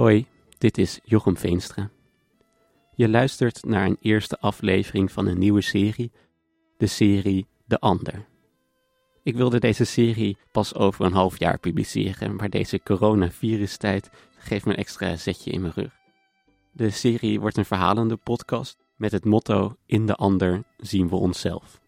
Hoi, 0.00 0.26
dit 0.58 0.78
is 0.78 1.00
Jochem 1.04 1.36
Veenstra. 1.36 1.90
Je 2.94 3.08
luistert 3.08 3.64
naar 3.64 3.86
een 3.86 3.96
eerste 4.00 4.38
aflevering 4.38 5.12
van 5.12 5.26
een 5.26 5.38
nieuwe 5.38 5.60
serie, 5.60 6.12
de 6.76 6.86
serie 6.86 7.46
De 7.64 7.78
Ander. 7.78 8.26
Ik 9.22 9.36
wilde 9.36 9.60
deze 9.60 9.84
serie 9.84 10.36
pas 10.52 10.74
over 10.74 11.04
een 11.04 11.12
half 11.12 11.38
jaar 11.38 11.58
publiceren, 11.58 12.36
maar 12.36 12.50
deze 12.50 12.82
coronavirustijd 12.82 14.10
geeft 14.38 14.64
me 14.64 14.72
een 14.72 14.78
extra 14.78 15.16
zetje 15.16 15.50
in 15.50 15.60
mijn 15.60 15.72
rug. 15.76 15.92
De 16.72 16.90
serie 16.90 17.40
wordt 17.40 17.56
een 17.56 17.64
verhalende 17.64 18.16
podcast 18.16 18.78
met 18.96 19.12
het 19.12 19.24
motto 19.24 19.76
In 19.86 20.06
de 20.06 20.14
ander 20.14 20.62
zien 20.76 21.08
we 21.08 21.16
onszelf. 21.16 21.80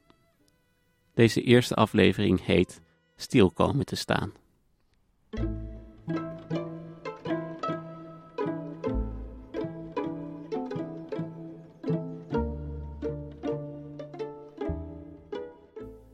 Deze 1.15 1.43
eerste 1.43 1.75
aflevering 1.75 2.45
heet 2.45 2.81
Stil 3.17 3.51
komen 3.51 3.87
te 3.87 3.97
staan. 3.97 4.33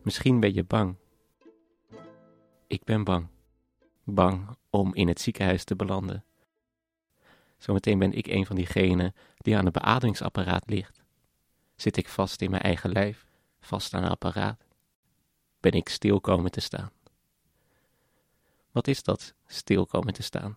Misschien 0.09 0.41
ben 0.41 0.55
je 0.55 0.65
bang. 0.65 0.97
Ik 2.67 2.85
ben 2.85 3.05
bang. 3.05 3.27
Bang 4.05 4.57
om 4.71 4.95
in 4.95 5.09
het 5.09 5.21
ziekenhuis 5.21 5.65
te 5.65 5.77
belanden. 5.77 6.25
Zometeen 7.59 7.99
ben 7.99 8.13
ik 8.13 8.27
een 8.27 8.47
van 8.47 8.57
diegenen 8.57 9.15
die 9.37 9.57
aan 9.57 9.65
het 9.65 9.75
beademingsapparaat 9.75 10.63
ligt. 10.67 11.03
Zit 11.77 11.97
ik 11.97 12.09
vast 12.09 12.41
in 12.41 12.51
mijn 12.51 12.63
eigen 12.63 12.91
lijf, 12.91 13.27
vast 13.61 13.95
aan 13.95 14.03
een 14.03 14.11
apparaat? 14.11 14.65
Ben 15.61 15.73
ik 15.73 15.89
stil 15.89 16.21
komen 16.21 16.51
te 16.51 16.61
staan? 16.61 16.91
Wat 18.71 18.87
is 18.87 19.03
dat, 19.03 19.35
stil 19.47 19.87
komen 19.87 20.13
te 20.13 20.23
staan? 20.23 20.57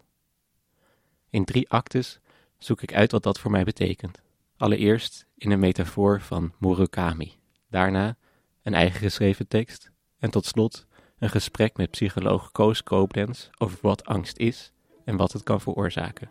In 1.29 1.45
drie 1.45 1.69
actes 1.69 2.19
zoek 2.57 2.81
ik 2.81 2.93
uit 2.93 3.11
wat 3.11 3.23
dat 3.23 3.39
voor 3.39 3.51
mij 3.51 3.63
betekent. 3.63 4.21
Allereerst 4.57 5.25
in 5.35 5.51
een 5.51 5.59
metafoor 5.59 6.21
van 6.21 6.53
Murakami. 6.57 7.39
Daarna 7.69 8.17
een 8.63 8.73
eigen 8.73 8.99
geschreven 8.99 9.47
tekst. 9.47 9.91
En 10.19 10.31
tot 10.31 10.45
slot 10.45 10.87
een 11.19 11.29
gesprek 11.29 11.77
met 11.77 11.91
psycholoog 11.91 12.51
Koos 12.51 12.83
Koblenz 12.83 13.49
over 13.57 13.77
wat 13.81 14.05
angst 14.05 14.37
is 14.37 14.71
en 15.05 15.17
wat 15.17 15.31
het 15.31 15.43
kan 15.43 15.61
veroorzaken. 15.61 16.29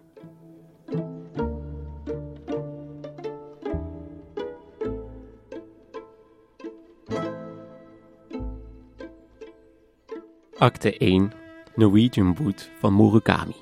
Acte 10.58 10.98
1 10.98 11.32
Norwegian 11.74 12.36
Wood 12.36 12.70
van 12.78 12.96
Murakami 12.96 13.54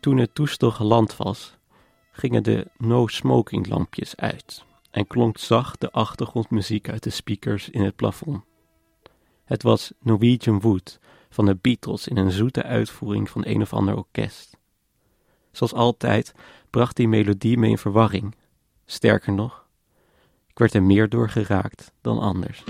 Toen 0.00 0.16
het 0.16 0.34
toestel 0.34 0.70
geland 0.70 1.16
was, 1.16 1.56
gingen 2.12 2.42
de 2.42 2.66
no-smoking 2.76 3.66
lampjes 3.66 4.16
uit 4.16 4.64
en 4.90 5.06
klonk 5.06 5.38
zacht 5.38 5.80
de 5.80 5.90
achtergrondmuziek 5.90 6.88
uit 6.88 7.02
de 7.02 7.10
speakers 7.10 7.68
in 7.68 7.82
het 7.82 7.96
plafond. 7.96 8.44
Het 9.44 9.62
was 9.62 9.92
Norwegian 10.00 10.60
Wood 10.60 10.98
van 11.30 11.46
de 11.46 11.56
Beatles 11.60 12.08
in 12.08 12.16
een 12.16 12.30
zoete 12.30 12.62
uitvoering 12.62 13.30
van 13.30 13.46
een 13.46 13.62
of 13.62 13.72
ander 13.72 13.96
orkest. 13.96 14.56
Zoals 15.52 15.72
altijd 15.72 16.34
bracht 16.70 16.96
die 16.96 17.08
melodie 17.08 17.58
me 17.58 17.68
in 17.68 17.78
verwarring. 17.78 18.34
Sterker 18.84 19.32
nog, 19.32 19.66
ik 20.46 20.58
werd 20.58 20.74
er 20.74 20.82
meer 20.82 21.08
door 21.08 21.28
geraakt 21.28 21.92
dan 22.00 22.18
anders. 22.18 22.64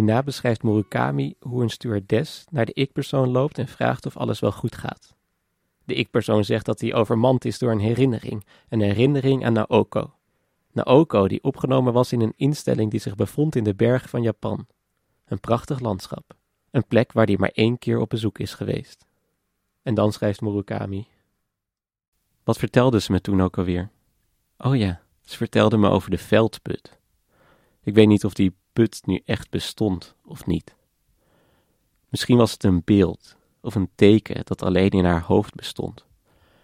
Hierna 0.00 0.22
beschrijft 0.22 0.62
Murakami 0.62 1.34
hoe 1.40 1.62
een 1.62 1.70
stewardess 1.70 2.44
naar 2.50 2.64
de 2.64 2.72
ik-persoon 2.72 3.30
loopt 3.30 3.58
en 3.58 3.68
vraagt 3.68 4.06
of 4.06 4.16
alles 4.16 4.40
wel 4.40 4.52
goed 4.52 4.76
gaat. 4.76 5.14
De 5.84 5.94
ik-persoon 5.94 6.44
zegt 6.44 6.64
dat 6.66 6.80
hij 6.80 6.94
overmand 6.94 7.44
is 7.44 7.58
door 7.58 7.70
een 7.70 7.80
herinnering, 7.80 8.44
een 8.68 8.80
herinnering 8.80 9.44
aan 9.44 9.52
Naoko. 9.52 10.14
Naoko 10.72 11.28
die 11.28 11.42
opgenomen 11.42 11.92
was 11.92 12.12
in 12.12 12.20
een 12.20 12.32
instelling 12.36 12.90
die 12.90 13.00
zich 13.00 13.14
bevond 13.14 13.56
in 13.56 13.64
de 13.64 13.74
bergen 13.74 14.08
van 14.08 14.22
Japan. 14.22 14.66
Een 15.24 15.40
prachtig 15.40 15.80
landschap, 15.80 16.34
een 16.70 16.86
plek 16.86 17.12
waar 17.12 17.26
hij 17.26 17.36
maar 17.38 17.52
één 17.54 17.78
keer 17.78 17.98
op 17.98 18.08
bezoek 18.08 18.38
is 18.38 18.54
geweest. 18.54 19.06
En 19.82 19.94
dan 19.94 20.12
schrijft 20.12 20.40
Murakami. 20.40 21.06
Wat 22.44 22.58
vertelde 22.58 23.00
ze 23.00 23.12
me 23.12 23.20
toen 23.20 23.42
ook 23.42 23.58
alweer? 23.58 23.90
Oh 24.58 24.76
ja, 24.76 25.00
ze 25.20 25.36
vertelde 25.36 25.76
me 25.76 25.88
over 25.88 26.10
de 26.10 26.18
veldput. 26.18 26.98
Ik 27.82 27.94
weet 27.94 28.08
niet 28.08 28.24
of 28.24 28.34
die 28.34 28.58
put 28.72 29.00
nu 29.06 29.22
echt 29.24 29.50
bestond 29.50 30.14
of 30.24 30.46
niet. 30.46 30.74
Misschien 32.08 32.36
was 32.36 32.52
het 32.52 32.64
een 32.64 32.82
beeld 32.84 33.36
of 33.60 33.74
een 33.74 33.90
teken 33.94 34.44
dat 34.44 34.62
alleen 34.62 34.90
in 34.90 35.04
haar 35.04 35.22
hoofd 35.22 35.54
bestond, 35.54 36.04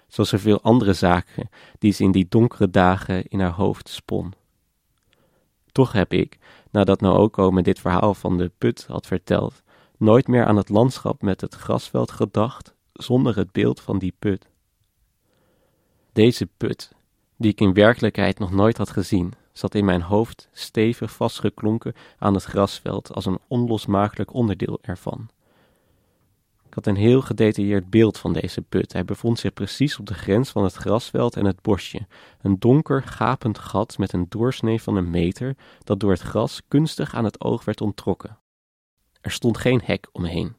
zoals 0.08 0.28
zoveel 0.28 0.60
andere 0.60 0.92
zaken 0.92 1.48
die 1.78 1.92
ze 1.92 2.02
in 2.02 2.12
die 2.12 2.26
donkere 2.28 2.70
dagen 2.70 3.26
in 3.26 3.40
haar 3.40 3.52
hoofd 3.52 3.88
spon. 3.88 4.32
Toch 5.72 5.92
heb 5.92 6.12
ik, 6.12 6.38
nadat 6.70 7.00
Naoko 7.00 7.50
me 7.50 7.62
dit 7.62 7.78
verhaal 7.78 8.14
van 8.14 8.38
de 8.38 8.50
put 8.58 8.86
had 8.86 9.06
verteld, 9.06 9.62
nooit 9.96 10.28
meer 10.28 10.46
aan 10.46 10.56
het 10.56 10.68
landschap 10.68 11.22
met 11.22 11.40
het 11.40 11.54
grasveld 11.54 12.10
gedacht 12.10 12.74
zonder 12.92 13.36
het 13.36 13.52
beeld 13.52 13.80
van 13.80 13.98
die 13.98 14.14
put. 14.18 14.48
Deze 16.12 16.46
put, 16.56 16.92
die 17.36 17.50
ik 17.50 17.60
in 17.60 17.72
werkelijkheid 17.72 18.38
nog 18.38 18.50
nooit 18.50 18.76
had 18.76 18.90
gezien, 18.90 19.32
zat 19.58 19.74
in 19.74 19.84
mijn 19.84 20.02
hoofd 20.02 20.48
stevig 20.52 21.12
vastgeklonken 21.12 21.94
aan 22.18 22.34
het 22.34 22.44
grasveld 22.44 23.14
als 23.14 23.26
een 23.26 23.38
onlosmakelijk 23.48 24.34
onderdeel 24.34 24.78
ervan. 24.82 25.28
Ik 26.66 26.74
had 26.74 26.86
een 26.86 26.96
heel 26.96 27.20
gedetailleerd 27.20 27.90
beeld 27.90 28.18
van 28.18 28.32
deze 28.32 28.62
put. 28.62 28.92
Hij 28.92 29.04
bevond 29.04 29.38
zich 29.38 29.52
precies 29.52 29.98
op 29.98 30.06
de 30.06 30.14
grens 30.14 30.50
van 30.50 30.64
het 30.64 30.74
grasveld 30.74 31.36
en 31.36 31.44
het 31.44 31.62
bosje, 31.62 32.06
een 32.40 32.58
donker, 32.58 33.02
gapend 33.02 33.58
gat 33.58 33.98
met 33.98 34.12
een 34.12 34.26
doorsnee 34.28 34.82
van 34.82 34.96
een 34.96 35.10
meter 35.10 35.56
dat 35.84 36.00
door 36.00 36.10
het 36.10 36.20
gras 36.20 36.62
kunstig 36.68 37.14
aan 37.14 37.24
het 37.24 37.40
oog 37.40 37.64
werd 37.64 37.80
onttrokken. 37.80 38.38
Er 39.20 39.30
stond 39.30 39.58
geen 39.58 39.80
hek 39.84 40.08
omheen. 40.12 40.56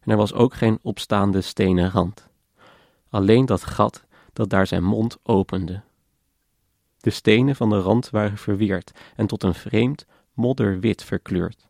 En 0.00 0.10
er 0.10 0.16
was 0.16 0.32
ook 0.32 0.54
geen 0.54 0.78
opstaande 0.82 1.40
stenen 1.40 1.90
rand. 1.90 2.28
Alleen 3.08 3.46
dat 3.46 3.64
gat 3.64 4.04
dat 4.32 4.50
daar 4.50 4.66
zijn 4.66 4.84
mond 4.84 5.18
opende, 5.22 5.82
de 7.00 7.10
stenen 7.10 7.56
van 7.56 7.70
de 7.70 7.78
rand 7.78 8.10
waren 8.10 8.38
verweerd 8.38 8.90
en 9.16 9.26
tot 9.26 9.42
een 9.42 9.54
vreemd, 9.54 10.06
modderwit 10.32 11.04
verkleurd. 11.04 11.68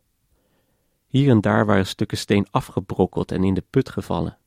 Hier 1.07 1.29
en 1.29 1.41
daar 1.41 1.65
waren 1.65 1.87
stukken 1.87 2.17
steen 2.17 2.47
afgebrokkeld 2.51 3.31
en 3.31 3.43
in 3.43 3.53
de 3.53 3.63
put 3.69 3.89
gevallen. 3.89 4.37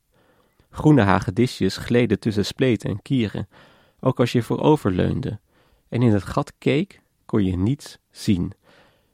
Groene 0.71 1.03
hagedisjes 1.03 1.77
gleden 1.77 2.19
tussen 2.19 2.45
spleten 2.45 2.91
en 2.91 3.03
kieren, 3.03 3.49
ook 4.01 4.21
als 4.21 4.33
je 4.33 4.43
voorover 4.43 4.93
leunde, 4.93 5.39
en 5.89 6.03
in 6.03 6.13
het 6.13 6.23
gat 6.23 6.53
keek, 6.59 7.03
kon 7.25 7.45
je 7.45 7.57
niets 7.57 7.99
zien. 8.11 8.53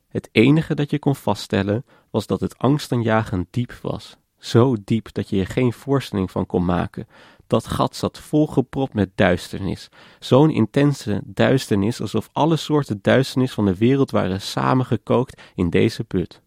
Het 0.09 0.29
enige 0.33 0.75
dat 0.75 0.91
je 0.91 0.99
kon 0.99 1.17
vaststellen 1.17 1.85
was 2.11 2.27
dat 2.27 2.41
het 2.41 2.59
angstaanjagend 2.59 3.47
diep 3.51 3.73
was, 3.83 4.17
zo 4.39 4.77
diep 4.85 5.13
dat 5.13 5.29
je 5.29 5.41
er 5.41 5.47
geen 5.47 5.73
voorstelling 5.73 6.31
van 6.31 6.47
kon 6.47 6.65
maken, 6.65 7.07
dat 7.51 7.67
gat 7.67 7.97
zat 7.97 8.19
volgepropt 8.19 8.95
met 8.95 9.11
duisternis. 9.15 9.89
Zo'n 10.19 10.51
intense 10.51 11.21
duisternis 11.25 12.01
alsof 12.01 12.29
alle 12.33 12.57
soorten 12.57 12.99
duisternis 13.03 13.53
van 13.53 13.65
de 13.65 13.77
wereld 13.77 14.11
waren 14.11 14.41
samengekookt 14.41 15.43
in 15.55 15.71
deze 15.71 16.05
put. 16.05 16.43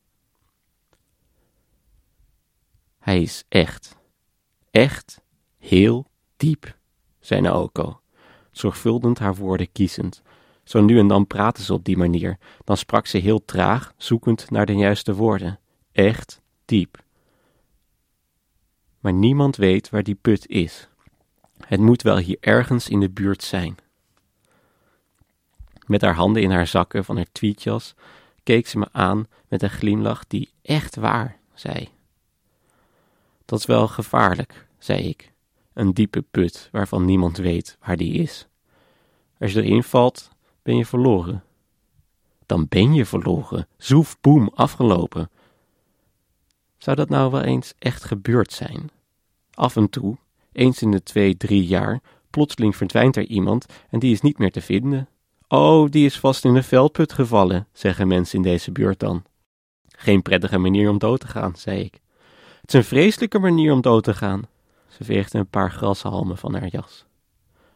Hij 2.99 3.21
is 3.21 3.43
echt, 3.49 3.97
echt 4.71 5.21
heel 5.57 6.05
diep, 6.37 6.77
zei 7.19 7.41
Naoko, 7.41 7.99
zorgvuldig 8.51 9.19
haar 9.19 9.35
woorden 9.35 9.71
kiezend. 9.71 10.21
Zo 10.63 10.81
nu 10.81 10.99
en 10.99 11.07
dan 11.07 11.27
praatte 11.27 11.63
ze 11.63 11.73
op 11.73 11.83
die 11.83 11.97
manier, 11.97 12.37
dan 12.63 12.77
sprak 12.77 13.07
ze 13.07 13.17
heel 13.17 13.45
traag, 13.45 13.93
zoekend 13.97 14.49
naar 14.49 14.65
de 14.65 14.75
juiste 14.75 15.15
woorden. 15.15 15.59
Echt 15.91 16.41
diep. 16.65 17.03
Maar 18.99 19.13
niemand 19.13 19.55
weet 19.55 19.89
waar 19.89 20.03
die 20.03 20.15
put 20.15 20.47
is. 20.47 20.87
Het 21.67 21.79
moet 21.79 22.01
wel 22.01 22.17
hier 22.17 22.37
ergens 22.39 22.89
in 22.89 22.99
de 22.99 23.09
buurt 23.09 23.43
zijn. 23.43 23.77
Met 25.85 26.01
haar 26.01 26.15
handen 26.15 26.41
in 26.41 26.51
haar 26.51 26.67
zakken 26.67 27.05
van 27.05 27.15
haar 27.15 27.31
tweetjas 27.31 27.95
keek 28.43 28.67
ze 28.67 28.77
me 28.77 28.87
aan 28.91 29.27
met 29.47 29.63
een 29.63 29.69
glimlach 29.69 30.27
die 30.27 30.49
echt 30.61 30.95
waar 30.95 31.37
zei. 31.53 31.89
Dat 33.45 33.59
is 33.59 33.65
wel 33.65 33.87
gevaarlijk, 33.87 34.67
zei 34.77 35.07
ik. 35.07 35.31
Een 35.73 35.93
diepe 35.93 36.21
put 36.21 36.69
waarvan 36.71 37.05
niemand 37.05 37.37
weet 37.37 37.77
waar 37.79 37.97
die 37.97 38.13
is. 38.13 38.47
Als 39.39 39.53
je 39.53 39.61
erin 39.61 39.83
valt, 39.83 40.29
ben 40.61 40.77
je 40.77 40.85
verloren. 40.85 41.43
Dan 42.45 42.65
ben 42.69 42.93
je 42.93 43.05
verloren. 43.05 43.67
Zoef, 43.77 44.21
boem, 44.21 44.49
afgelopen. 44.53 45.29
Zou 46.77 46.95
dat 46.95 47.09
nou 47.09 47.31
wel 47.31 47.41
eens 47.41 47.73
echt 47.79 48.03
gebeurd 48.03 48.51
zijn? 48.51 48.89
Af 49.53 49.75
en 49.75 49.89
toe, 49.89 50.17
eens 50.53 50.81
in 50.81 50.91
de 50.91 51.03
twee, 51.03 51.37
drie 51.37 51.65
jaar, 51.65 52.01
plotseling 52.29 52.75
verdwijnt 52.75 53.15
er 53.15 53.25
iemand 53.25 53.65
en 53.89 53.99
die 53.99 54.11
is 54.11 54.21
niet 54.21 54.37
meer 54.37 54.51
te 54.51 54.61
vinden. 54.61 55.07
Oh, 55.47 55.89
die 55.89 56.05
is 56.05 56.19
vast 56.19 56.45
in 56.45 56.53
de 56.53 56.63
veldput 56.63 57.13
gevallen, 57.13 57.67
zeggen 57.73 58.07
mensen 58.07 58.37
in 58.37 58.43
deze 58.43 58.71
buurt 58.71 58.99
dan. 58.99 59.23
Geen 59.87 60.21
prettige 60.21 60.57
manier 60.57 60.89
om 60.89 60.97
dood 60.97 61.19
te 61.19 61.27
gaan, 61.27 61.55
zei 61.55 61.79
ik. 61.79 61.99
Het 62.61 62.73
is 62.73 62.79
een 62.79 62.83
vreselijke 62.83 63.39
manier 63.39 63.73
om 63.73 63.81
dood 63.81 64.03
te 64.03 64.13
gaan. 64.13 64.43
Ze 64.87 65.03
veegde 65.03 65.37
een 65.37 65.49
paar 65.49 65.71
grashalmen 65.71 66.37
van 66.37 66.53
haar 66.53 66.67
jas. 66.67 67.05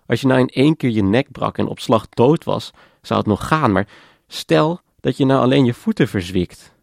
Als 0.06 0.22
je 0.22 0.28
nou 0.28 0.40
in 0.40 0.48
één 0.48 0.78
keer 0.78 0.90
je 0.90 1.04
nek 1.04 1.32
brak 1.32 1.58
en 1.58 1.68
op 1.68 1.80
slag 1.80 2.10
dood 2.10 2.44
was, 2.44 2.72
zou 3.02 3.20
het 3.20 3.30
nog 3.30 3.48
gaan, 3.48 3.72
maar 3.72 3.88
stel 4.28 4.80
dat 5.00 5.18
je 5.18 5.26
nou 5.26 5.42
alleen 5.42 5.66
je 5.66 5.74
voeten 5.74 6.08
verzwikt. 6.08 6.74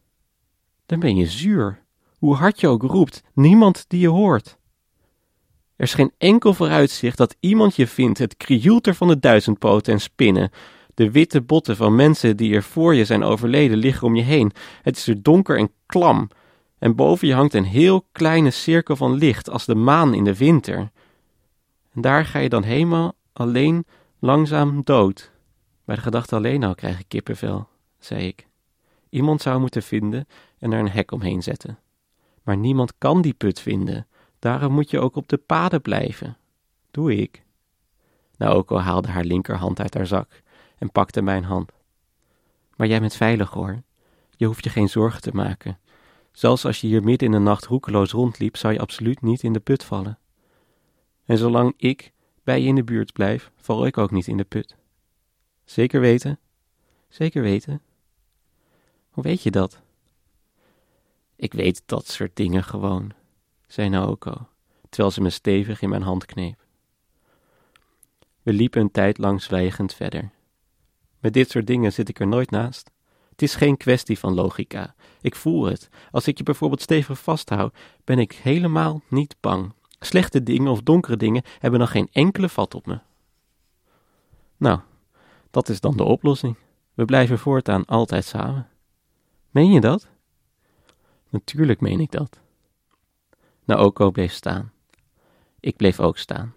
Dan 0.86 1.00
ben 1.00 1.16
je 1.16 1.26
zuur. 1.26 1.82
Hoe 2.18 2.34
hard 2.34 2.60
je 2.60 2.68
ook 2.68 2.82
roept, 2.82 3.22
niemand 3.32 3.84
die 3.88 4.00
je 4.00 4.08
hoort. 4.08 4.58
Er 5.76 5.84
is 5.84 5.94
geen 5.94 6.12
enkel 6.18 6.54
vooruitzicht 6.54 7.16
dat 7.16 7.36
iemand 7.40 7.76
je 7.76 7.86
vindt, 7.86 8.18
het 8.18 8.36
krioelter 8.36 8.94
van 8.94 9.08
de 9.08 9.18
duizendpoten 9.18 9.92
en 9.92 10.00
spinnen. 10.00 10.50
De 10.94 11.10
witte 11.10 11.40
botten 11.40 11.76
van 11.76 11.94
mensen 11.94 12.36
die 12.36 12.54
er 12.54 12.62
voor 12.62 12.94
je 12.94 13.04
zijn 13.04 13.22
overleden 13.22 13.76
liggen 13.76 14.06
om 14.06 14.16
je 14.16 14.22
heen. 14.22 14.52
Het 14.82 14.96
is 14.96 15.06
er 15.06 15.22
donker 15.22 15.58
en 15.58 15.70
klam. 15.86 16.28
En 16.78 16.94
boven 16.94 17.28
je 17.28 17.34
hangt 17.34 17.54
een 17.54 17.64
heel 17.64 18.06
kleine 18.12 18.50
cirkel 18.50 18.96
van 18.96 19.14
licht, 19.14 19.50
als 19.50 19.64
de 19.64 19.74
maan 19.74 20.14
in 20.14 20.24
de 20.24 20.36
winter. 20.36 20.90
En 21.94 22.00
daar 22.00 22.24
ga 22.24 22.38
je 22.38 22.48
dan 22.48 22.62
helemaal 22.62 23.14
alleen 23.32 23.86
langzaam 24.18 24.80
dood. 24.84 25.32
Bij 25.84 25.94
de 25.94 26.02
gedachte 26.02 26.36
alleen 26.36 26.64
al 26.64 26.74
krijg 26.74 26.98
ik 26.98 27.08
kippenvel, 27.08 27.68
zei 27.98 28.26
ik. 28.26 28.46
Iemand 29.08 29.42
zou 29.42 29.60
moeten 29.60 29.82
vinden 29.82 30.26
en 30.58 30.72
er 30.72 30.78
een 30.78 30.90
hek 30.90 31.10
omheen 31.10 31.42
zetten. 31.42 31.78
Maar 32.42 32.56
niemand 32.56 32.92
kan 32.98 33.22
die 33.22 33.32
put 33.32 33.60
vinden. 33.60 34.06
Daarom 34.44 34.72
moet 34.72 34.90
je 34.90 35.00
ook 35.00 35.16
op 35.16 35.28
de 35.28 35.36
paden 35.36 35.82
blijven. 35.82 36.36
Doe 36.90 37.16
ik. 37.16 37.42
Naoko 38.36 38.76
haalde 38.78 39.08
haar 39.08 39.24
linkerhand 39.24 39.80
uit 39.80 39.94
haar 39.94 40.06
zak 40.06 40.42
en 40.78 40.90
pakte 40.90 41.22
mijn 41.22 41.44
hand. 41.44 41.72
Maar 42.76 42.86
jij 42.86 43.00
bent 43.00 43.14
veilig 43.14 43.50
hoor. 43.50 43.82
Je 44.36 44.46
hoeft 44.46 44.64
je 44.64 44.70
geen 44.70 44.88
zorgen 44.88 45.20
te 45.20 45.34
maken. 45.34 45.78
Zelfs 46.32 46.64
als 46.64 46.80
je 46.80 46.86
hier 46.86 47.02
midden 47.02 47.28
in 47.28 47.34
de 47.34 47.40
nacht 47.40 47.66
roekeloos 47.66 48.10
rondliep, 48.10 48.56
zou 48.56 48.72
je 48.72 48.78
absoluut 48.78 49.22
niet 49.22 49.42
in 49.42 49.52
de 49.52 49.60
put 49.60 49.84
vallen. 49.84 50.18
En 51.24 51.38
zolang 51.38 51.74
ik 51.76 52.12
bij 52.42 52.60
je 52.60 52.66
in 52.66 52.74
de 52.74 52.84
buurt 52.84 53.12
blijf, 53.12 53.50
val 53.56 53.86
ik 53.86 53.98
ook 53.98 54.10
niet 54.10 54.26
in 54.26 54.36
de 54.36 54.44
put. 54.44 54.76
Zeker 55.64 56.00
weten? 56.00 56.38
Zeker 57.08 57.42
weten. 57.42 57.82
Hoe 59.10 59.24
weet 59.24 59.42
je 59.42 59.50
dat? 59.50 59.80
Ik 61.36 61.52
weet 61.52 61.82
dat 61.86 62.06
soort 62.06 62.36
dingen 62.36 62.64
gewoon, 62.64 63.12
zei 63.66 63.88
Naoko, 63.88 64.48
terwijl 64.88 65.10
ze 65.10 65.20
me 65.20 65.30
stevig 65.30 65.82
in 65.82 65.88
mijn 65.88 66.02
hand 66.02 66.26
kneep. 66.26 66.64
We 68.42 68.52
liepen 68.52 68.80
een 68.80 68.90
tijd 68.90 69.18
lang 69.18 69.42
zwijgend 69.42 69.94
verder. 69.94 70.30
Met 71.20 71.32
dit 71.32 71.50
soort 71.50 71.66
dingen 71.66 71.92
zit 71.92 72.08
ik 72.08 72.20
er 72.20 72.26
nooit 72.26 72.50
naast. 72.50 72.90
Het 73.30 73.42
is 73.42 73.54
geen 73.54 73.76
kwestie 73.76 74.18
van 74.18 74.34
logica. 74.34 74.94
Ik 75.20 75.34
voel 75.34 75.64
het. 75.64 75.88
Als 76.10 76.26
ik 76.26 76.38
je 76.38 76.44
bijvoorbeeld 76.44 76.82
stevig 76.82 77.18
vasthoud, 77.18 77.76
ben 78.04 78.18
ik 78.18 78.32
helemaal 78.32 79.02
niet 79.08 79.36
bang. 79.40 79.72
Slechte 79.98 80.42
dingen 80.42 80.70
of 80.70 80.82
donkere 80.82 81.16
dingen 81.16 81.42
hebben 81.58 81.78
dan 81.78 81.88
geen 81.88 82.08
enkele 82.12 82.48
vat 82.48 82.74
op 82.74 82.86
me. 82.86 83.00
Nou, 84.56 84.80
dat 85.50 85.68
is 85.68 85.80
dan 85.80 85.96
de 85.96 86.04
oplossing. 86.04 86.56
We 86.94 87.04
blijven 87.04 87.38
voortaan 87.38 87.84
altijd 87.84 88.24
samen. 88.24 88.68
Meen 89.50 89.72
je 89.72 89.80
dat? 89.80 90.08
Natuurlijk 91.28 91.80
meen 91.80 92.00
ik 92.00 92.10
dat. 92.10 92.40
Naoko 93.64 94.10
bleef 94.10 94.32
staan. 94.32 94.72
Ik 95.60 95.76
bleef 95.76 96.00
ook 96.00 96.18
staan. 96.18 96.54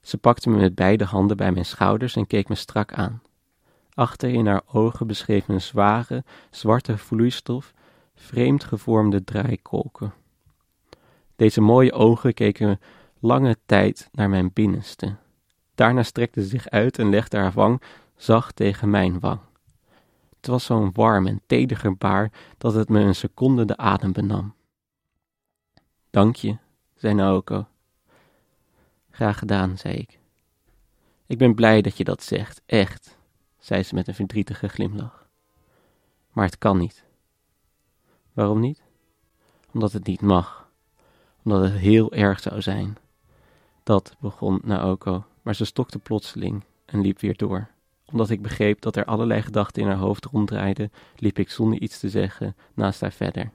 Ze 0.00 0.18
pakte 0.18 0.50
me 0.50 0.56
met 0.56 0.74
beide 0.74 1.04
handen 1.04 1.36
bij 1.36 1.52
mijn 1.52 1.64
schouders 1.64 2.16
en 2.16 2.26
keek 2.26 2.48
me 2.48 2.54
strak 2.54 2.92
aan. 2.92 3.22
Achter 3.94 4.28
in 4.28 4.46
haar 4.46 4.62
ogen 4.72 5.06
beschreef 5.06 5.48
een 5.48 5.60
zware, 5.60 6.24
zwarte 6.50 6.98
vloeistof 6.98 7.72
vreemd 8.14 8.64
gevormde 8.64 9.24
draaikolken. 9.24 10.14
Deze 11.36 11.60
mooie 11.60 11.92
ogen 11.92 12.34
keken 12.34 12.80
lange 13.18 13.56
tijd 13.66 14.08
naar 14.12 14.28
mijn 14.28 14.50
binnenste. 14.52 15.16
Daarna 15.74 16.02
strekte 16.02 16.42
ze 16.42 16.48
zich 16.48 16.68
uit 16.68 16.98
en 16.98 17.10
legde 17.10 17.36
haar 17.36 17.52
wang 17.52 17.82
zacht 18.16 18.56
tegen 18.56 18.90
mijn 18.90 19.20
wang. 19.20 19.40
Het 20.36 20.46
was 20.46 20.64
zo'n 20.64 20.90
warm 20.92 21.26
en 21.26 21.40
teder 21.46 21.76
gebaar 21.76 22.32
dat 22.58 22.74
het 22.74 22.88
me 22.88 23.00
een 23.00 23.14
seconde 23.14 23.64
de 23.64 23.76
adem 23.76 24.12
benam. 24.12 24.55
Dank 26.16 26.36
je, 26.36 26.56
zei 26.94 27.14
Naoko. 27.14 27.66
Graag 29.10 29.38
gedaan, 29.38 29.78
zei 29.78 29.94
ik. 29.94 30.18
Ik 31.26 31.38
ben 31.38 31.54
blij 31.54 31.82
dat 31.82 31.96
je 31.96 32.04
dat 32.04 32.22
zegt, 32.22 32.62
echt, 32.66 33.18
zei 33.58 33.82
ze 33.82 33.94
met 33.94 34.08
een 34.08 34.14
verdrietige 34.14 34.68
glimlach. 34.68 35.28
Maar 36.32 36.44
het 36.44 36.58
kan 36.58 36.78
niet. 36.78 37.04
Waarom 38.32 38.60
niet? 38.60 38.82
Omdat 39.72 39.92
het 39.92 40.06
niet 40.06 40.20
mag. 40.20 40.70
Omdat 41.44 41.62
het 41.62 41.72
heel 41.72 42.12
erg 42.12 42.40
zou 42.40 42.62
zijn. 42.62 42.96
Dat 43.82 44.16
begon 44.18 44.60
Naoko, 44.64 45.24
maar 45.42 45.54
ze 45.54 45.64
stokte 45.64 45.98
plotseling 45.98 46.64
en 46.84 47.00
liep 47.00 47.20
weer 47.20 47.36
door. 47.36 47.68
Omdat 48.04 48.30
ik 48.30 48.42
begreep 48.42 48.80
dat 48.80 48.96
er 48.96 49.04
allerlei 49.04 49.42
gedachten 49.42 49.82
in 49.82 49.88
haar 49.88 49.98
hoofd 49.98 50.24
ronddraaiden, 50.24 50.92
liep 51.16 51.38
ik 51.38 51.50
zonder 51.50 51.80
iets 51.80 51.98
te 51.98 52.08
zeggen 52.08 52.56
naast 52.74 53.00
haar 53.00 53.12
verder. 53.12 53.50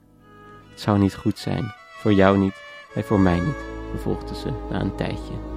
Het 0.70 0.80
zou 0.80 0.98
niet 0.98 1.14
goed 1.14 1.38
zijn, 1.38 1.81
voor 2.02 2.12
jou 2.12 2.38
niet 2.38 2.54
en 2.94 3.04
voor 3.04 3.20
mij 3.20 3.40
niet, 3.40 3.64
vervolgde 3.90 4.34
ze 4.34 4.48
na 4.70 4.80
een 4.80 4.94
tijdje. 4.94 5.51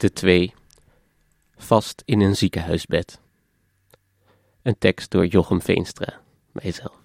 Acte 0.00 0.12
2 0.12 0.54
Vast 1.56 2.02
in 2.04 2.20
een 2.20 2.36
ziekenhuisbed. 2.36 3.20
Een 4.62 4.78
tekst 4.78 5.10
door 5.10 5.26
Jochem 5.26 5.60
Veenstra, 5.62 6.20
mijzelf. 6.52 7.00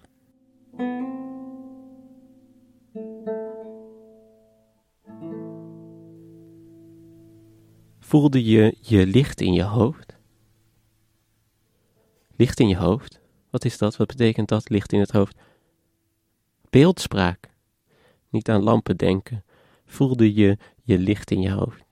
Voelde 7.99 8.43
je 8.43 8.77
je 8.81 9.05
licht 9.07 9.41
in 9.41 9.53
je 9.53 9.63
hoofd? 9.63 10.15
Licht 12.35 12.59
in 12.59 12.67
je 12.67 12.77
hoofd? 12.77 13.19
Wat 13.49 13.65
is 13.65 13.77
dat? 13.77 13.97
Wat 13.97 14.07
betekent 14.07 14.47
dat, 14.47 14.69
licht 14.69 14.93
in 14.93 14.99
het 14.99 15.11
hoofd? 15.11 15.37
Beeldspraak. 16.69 17.49
Niet 18.29 18.49
aan 18.49 18.63
lampen 18.63 18.97
denken. 18.97 19.43
Voelde 19.85 20.33
je 20.33 20.57
je 20.83 20.97
licht 20.97 21.31
in 21.31 21.41
je 21.41 21.51
hoofd? 21.51 21.84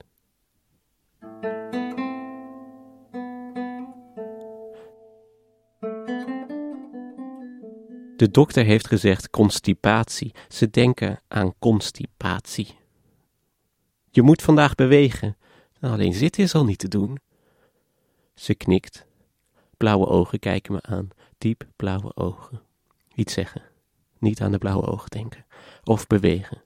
De 8.24 8.30
dokter 8.30 8.64
heeft 8.64 8.86
gezegd 8.86 9.30
constipatie. 9.30 10.34
Ze 10.48 10.70
denken 10.70 11.20
aan 11.28 11.54
constipatie. 11.58 12.76
Je 14.10 14.22
moet 14.22 14.42
vandaag 14.42 14.74
bewegen. 14.74 15.36
Alleen 15.80 16.12
zitten 16.12 16.42
is 16.42 16.54
al 16.54 16.64
niet 16.64 16.78
te 16.78 16.88
doen. 16.88 17.18
Ze 18.34 18.54
knikt. 18.54 19.06
Blauwe 19.76 20.06
ogen 20.06 20.38
kijken 20.38 20.72
me 20.72 20.82
aan. 20.82 21.08
Diep 21.38 21.66
blauwe 21.76 22.16
ogen. 22.16 22.60
Iets 23.14 23.32
zeggen. 23.32 23.62
Niet 24.18 24.40
aan 24.40 24.52
de 24.52 24.58
blauwe 24.58 24.86
ogen 24.86 25.10
denken. 25.10 25.44
Of 25.82 26.06
bewegen. 26.06 26.62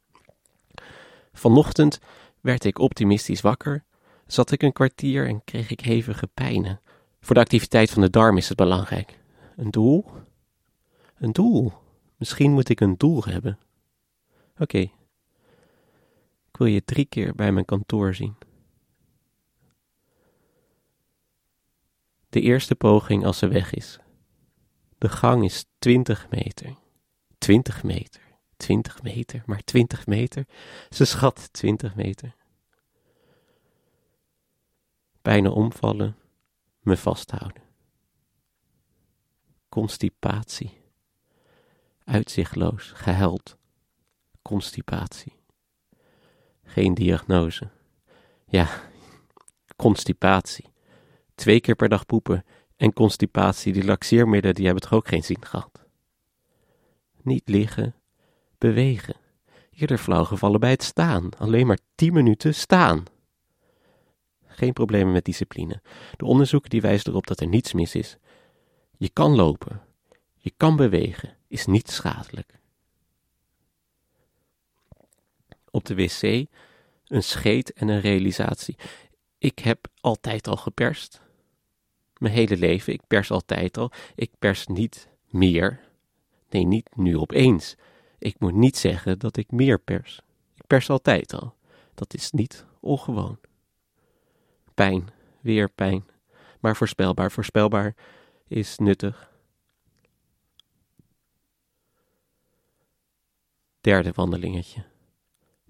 Vanochtend 1.32 2.00
werd 2.40 2.64
ik 2.64 2.78
optimistisch 2.78 3.40
wakker. 3.40 3.84
Zat 4.26 4.50
ik 4.50 4.62
een 4.62 4.72
kwartier 4.72 5.26
en 5.26 5.44
kreeg 5.44 5.70
ik 5.70 5.80
hevige 5.80 6.26
pijnen. 6.26 6.80
Voor 7.20 7.34
de 7.34 7.40
activiteit 7.40 7.90
van 7.90 8.02
de 8.02 8.10
darm 8.10 8.36
is 8.36 8.48
het 8.48 8.56
belangrijk. 8.56 9.18
Een 9.56 9.70
doel? 9.70 10.04
Een 11.18 11.32
doel. 11.32 11.72
Misschien 12.16 12.52
moet 12.52 12.68
ik 12.68 12.80
een 12.80 12.96
doel 12.96 13.24
hebben. 13.24 13.58
Oké. 14.58 14.78
Ik 16.48 16.56
wil 16.56 16.66
je 16.66 16.84
drie 16.84 17.04
keer 17.04 17.34
bij 17.34 17.52
mijn 17.52 17.64
kantoor 17.64 18.14
zien. 18.14 18.36
De 22.28 22.40
eerste 22.40 22.74
poging 22.74 23.24
als 23.24 23.38
ze 23.38 23.48
weg 23.48 23.74
is. 23.74 23.98
De 24.98 25.08
gang 25.08 25.44
is 25.44 25.64
20 25.78 26.30
meter. 26.30 26.76
20 27.38 27.82
meter. 27.82 28.22
20 28.56 29.02
meter, 29.02 29.42
maar 29.46 29.64
20 29.64 30.06
meter. 30.06 30.46
Ze 30.90 31.04
schat 31.04 31.52
20 31.52 31.94
meter. 31.94 32.34
Bijna 35.22 35.50
omvallen, 35.50 36.16
me 36.80 36.96
vasthouden. 36.96 37.62
Constipatie. 39.68 40.77
Uitzichtloos, 42.08 42.92
gehuild. 42.94 43.56
Constipatie. 44.42 45.32
Geen 46.64 46.94
diagnose. 46.94 47.68
Ja, 48.46 48.68
constipatie. 49.76 50.64
Twee 51.34 51.60
keer 51.60 51.74
per 51.74 51.88
dag 51.88 52.06
poepen 52.06 52.44
en 52.76 52.92
constipatie, 52.92 53.72
die 53.72 53.84
laxeermiddelen, 53.84 54.54
die 54.54 54.64
hebben 54.64 54.82
toch 54.82 54.92
ook 54.92 55.08
geen 55.08 55.24
zin 55.24 55.44
gehad. 55.44 55.84
Niet 57.22 57.48
liggen, 57.48 57.94
bewegen. 58.58 59.16
Eerder 59.70 59.98
flauw 59.98 60.24
gevallen 60.24 60.60
bij 60.60 60.70
het 60.70 60.82
staan. 60.82 61.28
Alleen 61.38 61.66
maar 61.66 61.78
tien 61.94 62.12
minuten 62.12 62.54
staan. 62.54 63.04
Geen 64.46 64.72
problemen 64.72 65.12
met 65.12 65.24
discipline. 65.24 65.82
De 66.16 66.24
onderzoeken 66.24 66.70
die 66.70 66.80
wijzen 66.80 67.10
erop 67.10 67.26
dat 67.26 67.40
er 67.40 67.48
niets 67.48 67.72
mis 67.72 67.94
is. 67.94 68.16
Je 68.96 69.08
kan 69.08 69.34
lopen. 69.34 69.82
Je 70.36 70.52
kan 70.56 70.76
bewegen. 70.76 71.37
Is 71.48 71.66
niet 71.66 71.90
schadelijk. 71.90 72.58
Op 75.70 75.84
de 75.84 75.94
wc 75.94 76.48
een 77.08 77.22
scheet 77.22 77.72
en 77.72 77.88
een 77.88 78.00
realisatie. 78.00 78.76
Ik 79.38 79.58
heb 79.58 79.88
altijd 80.00 80.48
al 80.48 80.56
geperst. 80.56 81.20
Mijn 82.18 82.34
hele 82.34 82.56
leven. 82.56 82.92
Ik 82.92 83.06
pers 83.06 83.30
altijd 83.30 83.76
al. 83.76 83.92
Ik 84.14 84.30
pers 84.38 84.66
niet 84.66 85.08
meer. 85.26 85.80
Nee, 86.50 86.64
niet 86.64 86.96
nu 86.96 87.18
opeens. 87.18 87.76
Ik 88.18 88.38
moet 88.38 88.54
niet 88.54 88.76
zeggen 88.76 89.18
dat 89.18 89.36
ik 89.36 89.50
meer 89.50 89.78
pers. 89.78 90.20
Ik 90.54 90.66
pers 90.66 90.90
altijd 90.90 91.34
al. 91.34 91.54
Dat 91.94 92.14
is 92.14 92.30
niet 92.30 92.64
ongewoon. 92.80 93.38
Pijn, 94.74 95.08
weer 95.40 95.70
pijn. 95.70 96.04
Maar 96.60 96.76
voorspelbaar, 96.76 97.32
voorspelbaar 97.32 97.94
is 98.48 98.78
nuttig. 98.78 99.32
Derde 103.88 104.12
wandelingetje. 104.14 104.82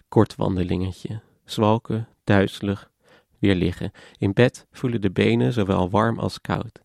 Kort 0.08 0.36
wandelingetje. 0.36 1.20
Zwalken, 1.44 2.08
duizelig, 2.24 2.90
weer 3.38 3.54
liggen. 3.54 3.90
In 4.16 4.32
bed 4.32 4.66
voelen 4.70 5.00
de 5.00 5.10
benen 5.10 5.52
zowel 5.52 5.90
warm 5.90 6.18
als 6.18 6.40
koud. 6.40 6.82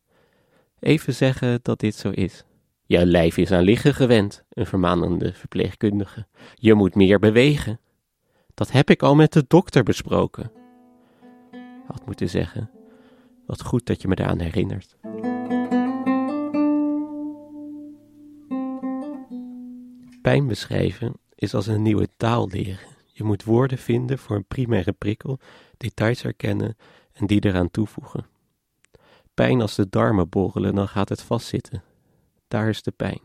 Even 0.79 1.13
zeggen 1.13 1.59
dat 1.61 1.79
dit 1.79 1.95
zo 1.95 2.09
is. 2.09 2.43
Je 2.85 3.05
lijf 3.05 3.37
is 3.37 3.51
aan 3.51 3.63
liggen 3.63 3.93
gewend, 3.93 4.43
een 4.49 4.65
vermanende 4.65 5.33
verpleegkundige. 5.33 6.27
Je 6.53 6.73
moet 6.73 6.95
meer 6.95 7.19
bewegen. 7.19 7.79
Dat 8.53 8.71
heb 8.71 8.89
ik 8.89 9.01
al 9.01 9.15
met 9.15 9.33
de 9.33 9.45
dokter 9.47 9.83
besproken. 9.83 10.51
Had 11.87 12.05
moeten 12.05 12.29
zeggen. 12.29 12.69
Wat 13.45 13.61
goed 13.61 13.85
dat 13.85 14.01
je 14.01 14.07
me 14.07 14.15
daaraan 14.15 14.39
herinnert. 14.39 14.97
Pijn 20.23 20.47
beschrijven 20.47 21.13
is 21.35 21.53
als 21.53 21.67
een 21.67 21.81
nieuwe 21.81 22.09
taal 22.17 22.47
leren. 22.47 22.87
Je 23.05 23.23
moet 23.23 23.43
woorden 23.43 23.77
vinden 23.77 24.17
voor 24.17 24.35
een 24.35 24.45
primaire 24.45 24.91
prikkel, 24.91 25.39
details 25.77 26.21
herkennen 26.21 26.77
en 27.13 27.27
die 27.27 27.45
eraan 27.45 27.71
toevoegen. 27.71 28.25
Pijn 29.33 29.61
als 29.61 29.75
de 29.75 29.89
darmen 29.89 30.29
borrelen, 30.29 30.75
dan 30.75 30.87
gaat 30.87 31.09
het 31.09 31.21
vastzitten. 31.21 31.83
Daar 32.47 32.69
is 32.69 32.83
de 32.83 32.91
pijn. 32.91 33.19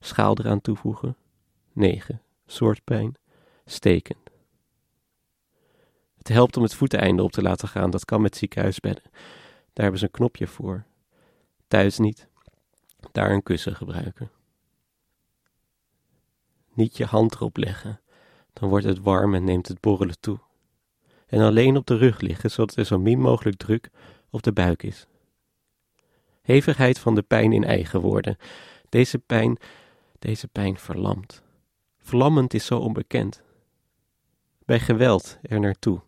Schaal 0.00 0.38
eraan 0.38 0.60
toevoegen. 0.60 1.16
9. 1.72 2.22
Soort 2.46 2.84
pijn. 2.84 3.14
Stekend. 3.64 4.30
Het 6.16 6.28
helpt 6.28 6.56
om 6.56 6.62
het 6.62 6.74
voeteneinde 6.74 7.22
op 7.22 7.32
te 7.32 7.42
laten 7.42 7.68
gaan. 7.68 7.90
Dat 7.90 8.04
kan 8.04 8.20
met 8.20 8.36
ziekenhuisbedden. 8.36 9.10
Daar 9.72 9.82
hebben 9.82 9.98
ze 9.98 10.04
een 10.04 10.10
knopje 10.10 10.46
voor. 10.46 10.84
Thuis 11.68 11.98
niet. 11.98 12.28
Daar 13.12 13.30
een 13.30 13.42
kussen 13.42 13.76
gebruiken. 13.76 14.30
Niet 16.80 16.96
je 16.96 17.04
hand 17.04 17.34
erop 17.34 17.56
leggen. 17.56 18.00
Dan 18.52 18.68
wordt 18.68 18.84
het 18.84 19.00
warm 19.00 19.34
en 19.34 19.44
neemt 19.44 19.68
het 19.68 19.80
borrelen 19.80 20.20
toe. 20.20 20.38
En 21.26 21.40
alleen 21.40 21.76
op 21.76 21.86
de 21.86 21.96
rug 21.96 22.20
liggen, 22.20 22.50
zodat 22.50 22.76
er 22.76 22.84
zo 22.84 22.98
min 22.98 23.20
mogelijk 23.20 23.56
druk 23.56 23.90
op 24.30 24.42
de 24.42 24.52
buik 24.52 24.82
is. 24.82 25.06
Hevigheid 26.42 26.98
van 26.98 27.14
de 27.14 27.22
pijn 27.22 27.52
in 27.52 27.64
eigen 27.64 28.00
woorden. 28.00 28.36
Deze 28.88 29.18
pijn, 29.18 29.58
deze 30.18 30.48
pijn 30.48 30.78
verlamt. 30.78 31.42
Vlammend 31.98 32.54
is 32.54 32.66
zo 32.66 32.78
onbekend. 32.78 33.42
Bij 34.64 34.80
geweld 34.80 35.38
er 35.42 35.60
naartoe. 35.60 36.00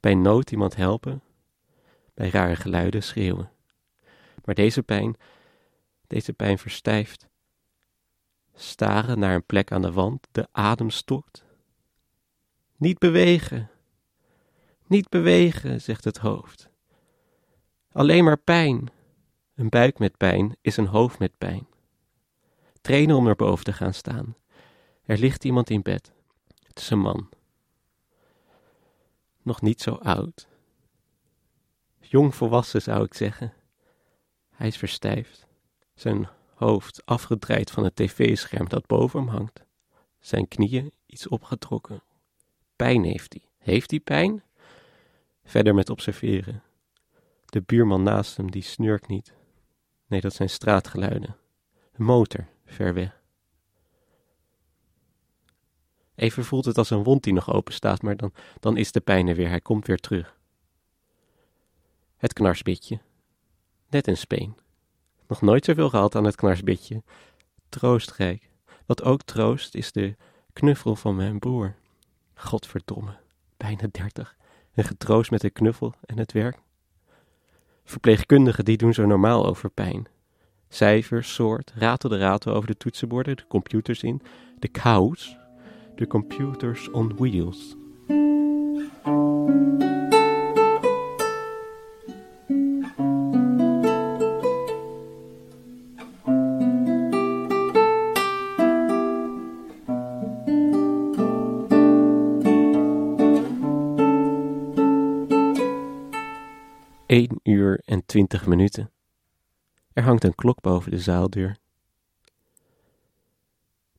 Bij 0.00 0.14
nood 0.14 0.50
iemand 0.50 0.76
helpen. 0.76 1.22
Bij 2.14 2.28
rare 2.28 2.56
geluiden 2.56 3.02
schreeuwen. 3.02 3.50
Maar 4.44 4.54
deze 4.54 4.82
pijn, 4.82 5.16
deze 6.06 6.32
pijn 6.32 6.58
verstijft. 6.58 7.30
Staren 8.54 9.18
naar 9.18 9.34
een 9.34 9.46
plek 9.46 9.72
aan 9.72 9.82
de 9.82 9.92
wand, 9.92 10.28
de 10.32 10.48
adem 10.52 10.90
stokt. 10.90 11.44
Niet 12.76 12.98
bewegen. 12.98 13.70
Niet 14.86 15.08
bewegen, 15.08 15.80
zegt 15.80 16.04
het 16.04 16.18
hoofd. 16.18 16.68
Alleen 17.92 18.24
maar 18.24 18.38
pijn. 18.38 18.90
Een 19.54 19.68
buik 19.68 19.98
met 19.98 20.16
pijn 20.16 20.56
is 20.60 20.76
een 20.76 20.86
hoofd 20.86 21.18
met 21.18 21.38
pijn. 21.38 21.66
Trainen 22.80 23.16
om 23.16 23.24
naar 23.24 23.36
boven 23.36 23.64
te 23.64 23.72
gaan 23.72 23.94
staan. 23.94 24.36
Er 25.04 25.18
ligt 25.18 25.44
iemand 25.44 25.70
in 25.70 25.82
bed. 25.82 26.12
Het 26.62 26.78
is 26.78 26.90
een 26.90 26.98
man. 26.98 27.28
Nog 29.42 29.60
niet 29.60 29.82
zo 29.82 29.90
oud. 29.94 30.48
Jong 32.00 32.34
volwassen 32.34 32.82
zou 32.82 33.04
ik 33.04 33.14
zeggen. 33.14 33.52
Hij 34.50 34.66
is 34.66 34.76
verstijfd. 34.76 35.46
Zijn 35.94 36.28
hoofd 36.62 37.02
afgedraaid 37.04 37.70
van 37.70 37.84
het 37.84 37.96
tv-scherm 37.96 38.68
dat 38.68 38.86
boven 38.86 39.20
hem 39.20 39.28
hangt. 39.28 39.64
Zijn 40.20 40.48
knieën 40.48 40.92
iets 41.06 41.28
opgetrokken. 41.28 42.02
Pijn 42.76 43.04
heeft 43.04 43.32
hij. 43.32 43.42
Heeft 43.58 43.90
hij 43.90 44.00
pijn? 44.00 44.42
Verder 45.44 45.74
met 45.74 45.90
observeren. 45.90 46.62
De 47.46 47.62
buurman 47.62 48.02
naast 48.02 48.36
hem 48.36 48.50
die 48.50 48.62
snurkt 48.62 49.08
niet. 49.08 49.34
Nee, 50.06 50.20
dat 50.20 50.34
zijn 50.34 50.50
straatgeluiden. 50.50 51.36
Een 51.92 52.04
motor, 52.04 52.46
ver 52.64 52.94
weg. 52.94 53.20
Even 56.14 56.44
voelt 56.44 56.64
het 56.64 56.78
als 56.78 56.90
een 56.90 57.02
wond 57.02 57.22
die 57.22 57.32
nog 57.32 57.52
open 57.52 57.74
staat, 57.74 58.02
maar 58.02 58.16
dan, 58.16 58.32
dan 58.60 58.76
is 58.76 58.92
de 58.92 59.00
pijn 59.00 59.28
er 59.28 59.34
weer. 59.34 59.48
Hij 59.48 59.60
komt 59.60 59.86
weer 59.86 59.98
terug. 59.98 60.38
Het 62.16 62.32
knarsbitje. 62.32 63.00
Net 63.88 64.06
een 64.06 64.16
speen. 64.16 64.56
Nog 65.32 65.40
nooit 65.40 65.64
zoveel 65.64 65.88
gehad 65.88 66.14
aan 66.14 66.24
het 66.24 66.34
knarsbitje. 66.34 67.02
Troostrijk. 67.68 68.50
Wat 68.86 69.02
ook 69.02 69.22
troost 69.22 69.74
is 69.74 69.92
de 69.92 70.16
knuffel 70.52 70.96
van 70.96 71.16
mijn 71.16 71.38
broer. 71.38 71.74
Godverdomme, 72.34 73.16
bijna 73.56 73.88
dertig. 73.90 74.36
En 74.74 74.84
getroost 74.84 75.30
met 75.30 75.40
de 75.40 75.50
knuffel 75.50 75.94
en 76.04 76.18
het 76.18 76.32
werk. 76.32 76.58
Verpleegkundigen 77.84 78.64
die 78.64 78.76
doen 78.76 78.94
zo 78.94 79.06
normaal 79.06 79.46
over 79.46 79.70
pijn. 79.70 80.06
Cijfers, 80.68 81.34
soort, 81.34 81.72
ratel 81.74 82.08
de 82.08 82.18
ratel 82.18 82.54
over 82.54 82.66
de 82.66 82.76
toetsenborden, 82.76 83.36
de 83.36 83.46
computers 83.48 84.02
in. 84.02 84.22
De 84.58 84.70
cows, 84.70 85.36
de 85.94 86.06
computers 86.06 86.90
on 86.90 87.16
wheels. 87.16 87.76
Uur 107.62 107.82
en 107.84 108.06
20 108.06 108.46
minuten. 108.46 108.90
Er 109.92 110.02
hangt 110.02 110.24
een 110.24 110.34
klok 110.34 110.60
boven 110.60 110.90
de 110.90 110.98
zaaldeur. 110.98 111.56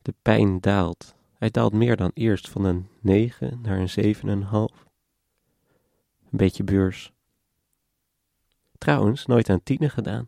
De 0.01 0.13
pijn 0.21 0.59
daalt. 0.59 1.15
Hij 1.37 1.49
daalt 1.49 1.73
meer 1.73 1.95
dan 1.95 2.11
eerst 2.13 2.49
van 2.49 2.65
een 2.65 2.87
9 2.99 3.59
naar 3.61 3.79
een 3.79 4.15
7,5. 4.15 4.83
Een 6.31 6.39
beetje 6.39 6.63
beurs. 6.63 7.13
Trouwens, 8.77 9.25
nooit 9.25 9.49
aan 9.49 9.63
tienen 9.63 9.89
gedaan. 9.89 10.27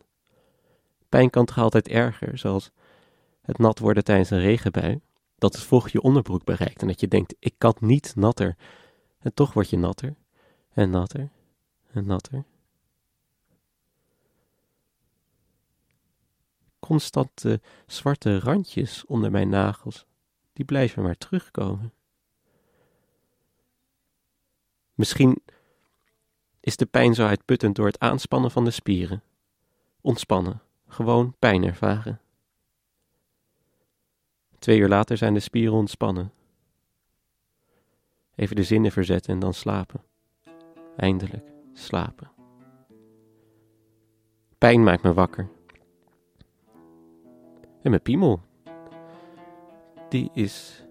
Pijn 1.08 1.30
kan 1.30 1.44
toch 1.44 1.58
altijd 1.58 1.88
erger, 1.88 2.38
zoals 2.38 2.70
het 3.42 3.58
nat 3.58 3.78
worden 3.78 4.04
tijdens 4.04 4.30
een 4.30 4.40
regenbui. 4.40 5.00
dat 5.38 5.54
het 5.54 5.64
vocht 5.64 5.92
je 5.92 6.00
onderbroek 6.00 6.44
bereikt 6.44 6.80
en 6.80 6.86
dat 6.86 7.00
je 7.00 7.08
denkt, 7.08 7.34
ik 7.38 7.54
kan 7.58 7.74
niet 7.80 8.16
natter. 8.16 8.56
En 9.18 9.34
toch 9.34 9.52
word 9.52 9.70
je 9.70 9.78
natter 9.78 10.14
en 10.72 10.90
natter 10.90 11.30
en 11.92 12.06
natter. 12.06 12.44
Constante 16.86 17.60
zwarte 17.86 18.38
randjes 18.38 19.04
onder 19.04 19.30
mijn 19.30 19.48
nagels, 19.48 20.06
die 20.52 20.64
blijven 20.64 21.02
maar 21.02 21.16
terugkomen. 21.16 21.92
Misschien 24.94 25.42
is 26.60 26.76
de 26.76 26.86
pijn 26.86 27.14
zo 27.14 27.26
uitputtend 27.26 27.76
door 27.76 27.86
het 27.86 27.98
aanspannen 27.98 28.50
van 28.50 28.64
de 28.64 28.70
spieren. 28.70 29.22
Ontspannen, 30.00 30.62
gewoon 30.88 31.34
pijn 31.38 31.64
ervaren. 31.64 32.20
Twee 34.58 34.78
uur 34.78 34.88
later 34.88 35.16
zijn 35.16 35.34
de 35.34 35.40
spieren 35.40 35.74
ontspannen. 35.74 36.32
Even 38.34 38.56
de 38.56 38.64
zinnen 38.64 38.92
verzetten 38.92 39.32
en 39.32 39.38
dan 39.38 39.54
slapen. 39.54 40.02
Eindelijk 40.96 41.52
slapen. 41.72 42.30
Pijn 44.58 44.82
maakt 44.82 45.02
me 45.02 45.12
wakker. 45.12 45.54
En 47.86 47.92
mijn 47.92 48.02
piemel, 48.02 48.40
die 50.08 50.30
is 50.32 50.86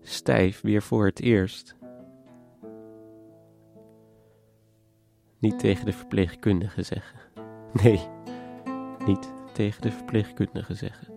stijf 0.00 0.60
weer 0.60 0.82
voor 0.82 1.06
het 1.06 1.20
eerst. 1.20 1.76
Niet 5.38 5.58
tegen 5.58 5.84
de 5.84 5.92
verpleegkundige 5.92 6.82
zeggen. 6.82 7.18
Nee, 7.82 8.08
niet 9.06 9.32
tegen 9.52 9.82
de 9.82 9.92
verpleegkundige 9.92 10.74
zeggen. 10.74 11.09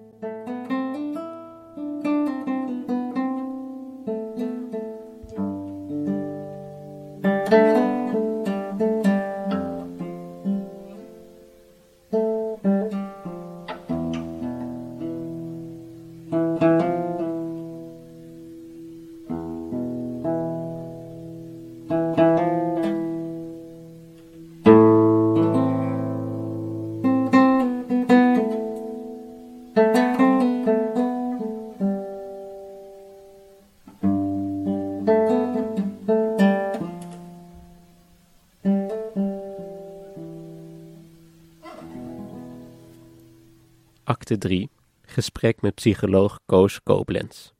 Acte 44.34 44.48
3. 44.48 44.70
Gesprek 45.02 45.62
met 45.62 45.76
psycholoog 45.76 46.40
Koos 46.46 46.84
Koblenz. 46.84 47.52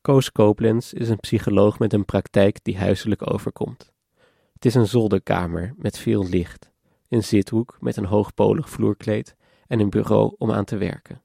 Koos 0.00 0.32
Koblenz 0.32 0.92
is 0.92 1.08
een 1.08 1.20
psycholoog 1.20 1.78
met 1.78 1.92
een 1.92 2.04
praktijk 2.04 2.64
die 2.64 2.78
huiselijk 2.78 3.30
overkomt. 3.32 3.92
Het 4.52 4.64
is 4.64 4.74
een 4.74 4.86
zolderkamer 4.86 5.74
met 5.76 5.98
veel 5.98 6.28
licht, 6.28 6.70
een 7.08 7.24
zithoek 7.24 7.76
met 7.80 7.96
een 7.96 8.04
hoogpolig 8.04 8.70
vloerkleed 8.70 9.36
en 9.66 9.80
een 9.80 9.90
bureau 9.90 10.34
om 10.38 10.52
aan 10.52 10.64
te 10.64 10.76
werken. 10.76 11.22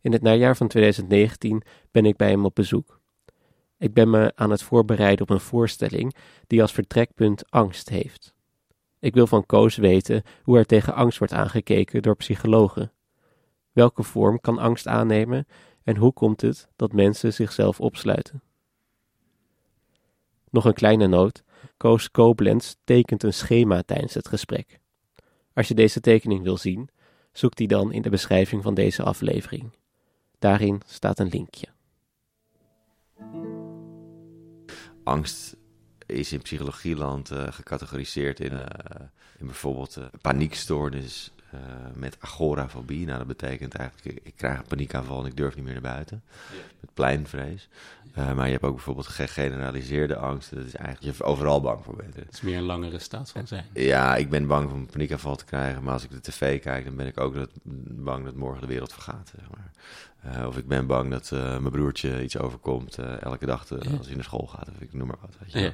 In 0.00 0.12
het 0.12 0.22
najaar 0.22 0.56
van 0.56 0.68
2019 0.68 1.62
ben 1.90 2.06
ik 2.06 2.16
bij 2.16 2.30
hem 2.30 2.44
op 2.44 2.54
bezoek. 2.54 3.00
Ik 3.78 3.94
ben 3.94 4.10
me 4.10 4.32
aan 4.34 4.50
het 4.50 4.62
voorbereiden 4.62 5.22
op 5.22 5.30
een 5.30 5.40
voorstelling 5.40 6.14
die 6.46 6.62
als 6.62 6.72
vertrekpunt 6.72 7.50
angst 7.50 7.88
heeft. 7.88 8.36
Ik 9.00 9.14
wil 9.14 9.26
van 9.26 9.46
Koos 9.46 9.76
weten 9.76 10.22
hoe 10.42 10.58
er 10.58 10.66
tegen 10.66 10.94
angst 10.94 11.18
wordt 11.18 11.32
aangekeken 11.32 12.02
door 12.02 12.16
psychologen. 12.16 12.92
Welke 13.72 14.02
vorm 14.02 14.40
kan 14.40 14.58
angst 14.58 14.86
aannemen 14.86 15.46
en 15.82 15.96
hoe 15.96 16.12
komt 16.12 16.40
het 16.40 16.68
dat 16.76 16.92
mensen 16.92 17.32
zichzelf 17.32 17.80
opsluiten? 17.80 18.42
Nog 20.50 20.64
een 20.64 20.74
kleine 20.74 21.06
noot: 21.06 21.42
Koos 21.76 22.10
Koblenz 22.10 22.74
tekent 22.84 23.22
een 23.22 23.34
schema 23.34 23.82
tijdens 23.82 24.14
het 24.14 24.28
gesprek. 24.28 24.80
Als 25.54 25.68
je 25.68 25.74
deze 25.74 26.00
tekening 26.00 26.42
wil 26.42 26.56
zien, 26.56 26.88
zoek 27.32 27.56
die 27.56 27.68
dan 27.68 27.92
in 27.92 28.02
de 28.02 28.10
beschrijving 28.10 28.62
van 28.62 28.74
deze 28.74 29.02
aflevering. 29.02 29.72
Daarin 30.38 30.80
staat 30.86 31.18
een 31.18 31.28
linkje. 31.28 31.66
Angst 35.04 35.56
is 36.08 36.32
in 36.32 36.40
psychologieland 36.42 37.30
uh, 37.30 37.52
gecategoriseerd 37.52 38.40
in, 38.40 38.52
uh, 38.52 38.60
in 39.38 39.46
bijvoorbeeld 39.46 39.98
uh, 41.54 41.60
paniekstoornis 41.60 41.96
met 41.98 42.16
agorafobie. 42.20 43.06
Nou, 43.06 43.18
dat 43.18 43.26
betekent 43.26 43.74
eigenlijk, 43.74 44.16
ik, 44.16 44.26
ik, 44.26 44.36
krijg 44.36 44.58
een 44.58 44.66
paniekaanval 44.66 45.20
en 45.20 45.26
ik 45.26 45.36
durf 45.36 45.54
niet 45.54 45.64
meer 45.64 45.72
naar 45.72 45.82
buiten. 45.82 46.22
Ja. 46.52 46.58
Met 46.80 46.94
pleinvrees. 46.94 47.68
maar 48.14 48.46
je 48.46 48.52
hebt 48.52 48.64
ook 48.64 48.74
bijvoorbeeld 48.74 49.06
gegeneraliseerde 49.06 50.16
angst. 50.16 50.54
Dat 50.54 50.64
is 50.64 50.74
eigenlijk, 50.74 51.16
je 51.16 51.24
overal 51.24 51.60
bang 51.60 51.84
voor 51.84 51.96
bent. 51.96 52.16
Het 52.16 52.32
is 52.32 52.40
meer 52.40 52.56
een 52.56 52.62
langere 52.62 52.98
staat 52.98 53.30
van 53.30 53.46
zijn. 53.46 53.64
Ja, 53.72 54.16
ik 54.16 54.30
ben 54.30 54.46
bang 54.46 54.70
om 54.70 54.78
een 54.78 54.86
paniekaanval 54.86 55.36
te 55.36 55.44
krijgen. 55.44 55.82
Maar 55.82 55.92
als 55.92 56.04
ik 56.04 56.10
de 56.10 56.20
tv 56.20 56.60
kijk, 56.60 56.84
dan 56.84 56.96
ben 56.96 57.06
ik 57.06 57.20
ook 57.20 57.34
dat, 57.34 57.50
bang 58.04 58.24
dat 58.24 58.34
morgen 58.34 58.60
de 58.60 58.66
wereld 58.66 58.92
vergaat. 58.92 59.32
Zeg 59.36 59.48
maar. 59.50 59.70
Uh, 60.36 60.46
of 60.46 60.56
ik 60.56 60.66
ben 60.66 60.86
bang 60.86 61.10
dat 61.10 61.30
mijn 61.30 61.70
broertje 61.70 62.22
iets 62.22 62.38
overkomt 62.38 62.98
elke 62.98 63.46
dag 63.46 63.66
te, 63.66 63.78
ja. 63.82 63.96
als 63.96 64.06
hij 64.06 64.14
naar 64.14 64.24
school 64.24 64.46
gaat. 64.46 64.68
Of 64.68 64.80
ik 64.80 64.92
noem 64.92 65.06
maar 65.06 65.18
wat. 65.20 65.36
Weet 65.40 65.52
je 65.52 65.72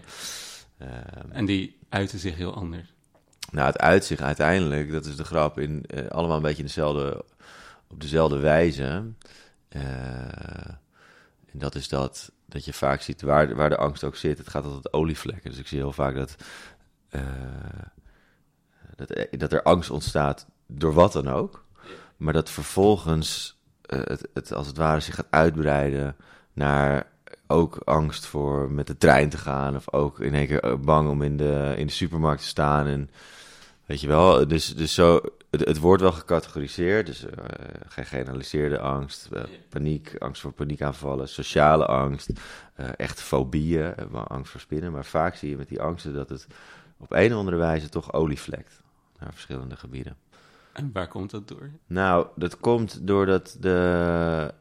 ja. 0.79 1.15
en 1.31 1.45
die 1.45 1.79
uiten 1.89 2.19
zich 2.19 2.37
heel 2.37 2.55
anders. 2.55 2.94
Nou, 3.55 3.67
het 3.67 3.79
uitzicht 3.79 4.23
uiteindelijk, 4.23 4.93
dat 4.93 5.07
is 5.07 5.17
de 5.17 5.25
grap, 5.25 5.59
in, 5.59 5.85
allemaal 6.09 6.37
een 6.37 6.43
beetje 6.43 6.63
dezelfde, 6.63 7.25
op 7.89 8.01
dezelfde 8.01 8.39
wijze. 8.39 9.05
en 9.69 10.79
dat 11.53 11.75
is 11.75 11.89
dat, 11.89 12.33
dat 12.47 12.65
je 12.65 12.73
vaak 12.73 13.01
ziet 13.01 13.23
waar, 13.23 13.55
waar 13.55 13.69
de 13.69 13.77
angst 13.77 14.05
ook 14.05 14.17
zit. 14.17 14.39
Het 14.39 14.49
gaat 14.49 14.65
altijd 14.65 14.93
olievlekken. 14.93 15.51
Dus 15.51 15.59
ik 15.59 15.67
zie 15.67 15.79
heel 15.79 15.93
vaak 15.93 16.15
dat, 16.15 16.37
dat, 18.97 19.27
dat 19.31 19.53
er 19.53 19.63
angst 19.63 19.91
ontstaat 19.91 20.47
door 20.67 20.93
wat 20.93 21.13
dan 21.13 21.29
ook. 21.29 21.65
Maar 22.17 22.33
dat 22.33 22.51
vervolgens 22.51 23.59
het, 23.87 24.29
het, 24.35 24.53
als 24.53 24.67
het 24.67 24.77
ware 24.77 25.01
zich 25.01 25.15
gaat 25.15 25.31
uitbreiden 25.31 26.17
naar 26.53 27.07
ook 27.47 27.77
angst 27.85 28.27
voor 28.27 28.71
met 28.71 28.87
de 28.87 28.97
trein 28.97 29.29
te 29.29 29.39
gaan. 29.39 29.77
Of 29.77 29.93
ook 29.93 30.21
in 30.21 30.35
één 30.35 30.47
keer 30.47 30.81
bang 30.81 31.09
om 31.09 31.23
in 31.23 31.37
de, 31.37 31.75
in 31.77 31.87
de 31.87 31.93
supermarkt 31.93 32.43
te 32.43 32.49
staan. 32.49 32.87
En 32.87 33.11
weet 33.87 34.01
je 34.01 34.07
wel, 34.07 34.49
dus, 34.49 34.75
dus 34.75 34.95
zo, 34.95 35.21
het, 35.51 35.65
het 35.65 35.79
wordt 35.79 36.03
wel 36.03 36.13
gecategoriseerd. 36.13 37.07
Dus 37.07 37.25
uh, 37.25 37.31
gegeneraliseerde 37.87 38.79
angst, 38.79 39.29
uh, 39.33 39.43
paniek, 39.69 40.17
angst 40.19 40.41
voor 40.41 40.53
paniekaanvallen, 40.53 41.29
sociale 41.29 41.87
angst, 41.87 42.31
echt 42.97 43.21
fobieën, 43.21 43.95
angst 44.13 44.51
voor 44.51 44.61
spinnen. 44.61 44.93
Maar 44.93 45.05
vaak 45.05 45.35
zie 45.35 45.51
je 45.51 45.57
met 45.57 45.69
die 45.69 45.81
angsten 45.81 46.15
dat 46.15 46.29
het 46.29 46.47
op 46.97 47.13
een 47.13 47.33
of 47.33 47.39
andere 47.39 47.57
wijze 47.57 47.89
toch 47.89 48.13
olievlekt 48.13 48.83
naar 49.19 49.33
verschillende 49.33 49.77
gebieden. 49.77 50.17
En 50.73 50.91
waar 50.93 51.09
komt 51.09 51.31
dat 51.31 51.49
door? 51.49 51.71
Nou, 51.87 52.27
dat 52.37 52.61
komt 52.61 53.07
doordat 53.07 53.57
de 53.61 54.55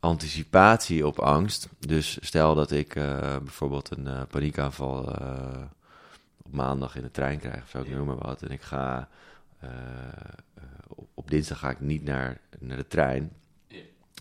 anticipatie 0.00 1.06
op 1.06 1.18
angst. 1.18 1.68
Dus 1.78 2.18
stel 2.20 2.54
dat 2.54 2.70
ik 2.70 2.94
bijvoorbeeld 3.42 3.90
een 3.90 4.26
paniekaanval 4.26 5.14
op 6.50 6.56
maandag 6.56 6.96
in 6.96 7.02
de 7.02 7.10
trein 7.10 7.38
krijg, 7.38 7.62
of 7.62 7.68
zo, 7.68 7.80
ik 7.80 7.90
noem 7.90 8.06
maar 8.06 8.18
wat. 8.18 8.42
En 8.42 8.50
ik 8.50 8.62
ga 8.62 9.08
op, 10.88 11.08
op, 11.14 11.30
dinsdag 11.30 11.58
ga 11.58 11.70
ik 11.70 11.80
niet 11.80 12.02
naar, 12.02 12.40
naar 12.58 12.76
de 12.76 12.86
trein. 12.86 13.32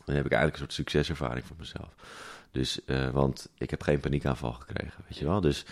Dan 0.06 0.16
heb 0.16 0.26
ik 0.26 0.32
eigenlijk 0.32 0.54
een 0.54 0.60
soort 0.60 0.74
succeservaring 0.74 1.46
voor 1.46 1.56
mezelf. 1.60 1.96
Dus, 2.52 2.80
want 3.12 3.50
ik 3.58 3.70
heb 3.70 3.82
geen 3.82 4.00
paniekaanval 4.00 4.54
gekregen, 4.54 5.04
weet 5.08 5.18
je 5.18 5.26
wel. 5.26 5.42
Dus 5.42 5.66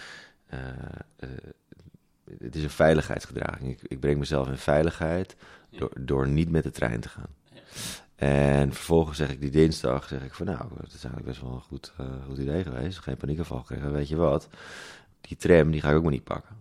het 2.40 2.56
is 2.56 2.64
een 2.64 2.70
veiligheidsgedraging. 2.70 3.72
Ik, 3.72 3.82
ik 3.82 4.00
breng 4.00 4.20
mezelf 4.20 4.48
in 4.48 4.58
veiligheid 4.58 5.36
door, 5.70 5.92
door 6.00 6.28
niet 6.28 6.50
met 6.50 6.64
de 6.64 6.72
trein 6.72 7.00
te 7.00 7.10
gaan. 7.10 7.36
En 8.16 8.74
vervolgens 8.74 9.18
zeg 9.18 9.32
ik 9.32 9.42
die 9.42 9.52
dinsdag, 9.52 10.08
zeg 10.08 10.24
ik 10.24 10.34
van 10.34 10.46
nou, 10.46 10.70
dat 10.70 10.94
is 10.94 11.04
eigenlijk 11.04 11.26
best 11.26 11.42
wel 11.42 11.54
een 11.54 11.62
goed, 11.62 11.94
uh, 12.02 12.08
goed 12.26 12.38
idee 12.38 12.64
geweest. 12.64 13.00
Geen 13.00 13.18
paniekaanval 13.18 13.60
gekregen. 13.60 13.92
Weet 13.92 14.08
je 14.08 14.16
wat, 14.16 14.50
die 15.22 15.38
tram 15.38 15.72
die 15.72 15.82
ga 15.82 15.90
ik 15.90 15.96
ook 15.96 16.04
maar 16.04 16.12
niet 16.12 16.24
pakken. 16.24 16.56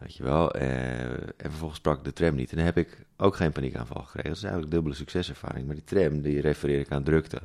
Weet 0.00 0.16
je 0.16 0.22
wel. 0.22 0.56
Uh, 0.56 1.10
en 1.12 1.32
vervolgens 1.36 1.78
sprak 1.78 1.98
ik 1.98 2.04
de 2.04 2.12
tram 2.12 2.34
niet. 2.34 2.50
En 2.50 2.56
dan 2.56 2.64
heb 2.64 2.76
ik 2.76 3.04
ook 3.16 3.36
geen 3.36 3.52
paniekaanval 3.52 4.02
gekregen. 4.02 4.28
Dat 4.28 4.36
is 4.36 4.42
eigenlijk 4.42 4.72
dubbele 4.72 4.94
succeservaring. 4.94 5.66
Maar 5.66 5.74
die 5.74 5.84
tram, 5.84 6.20
die 6.20 6.40
refereer 6.40 6.80
ik 6.80 6.90
aan 6.90 7.02
drukte. 7.02 7.40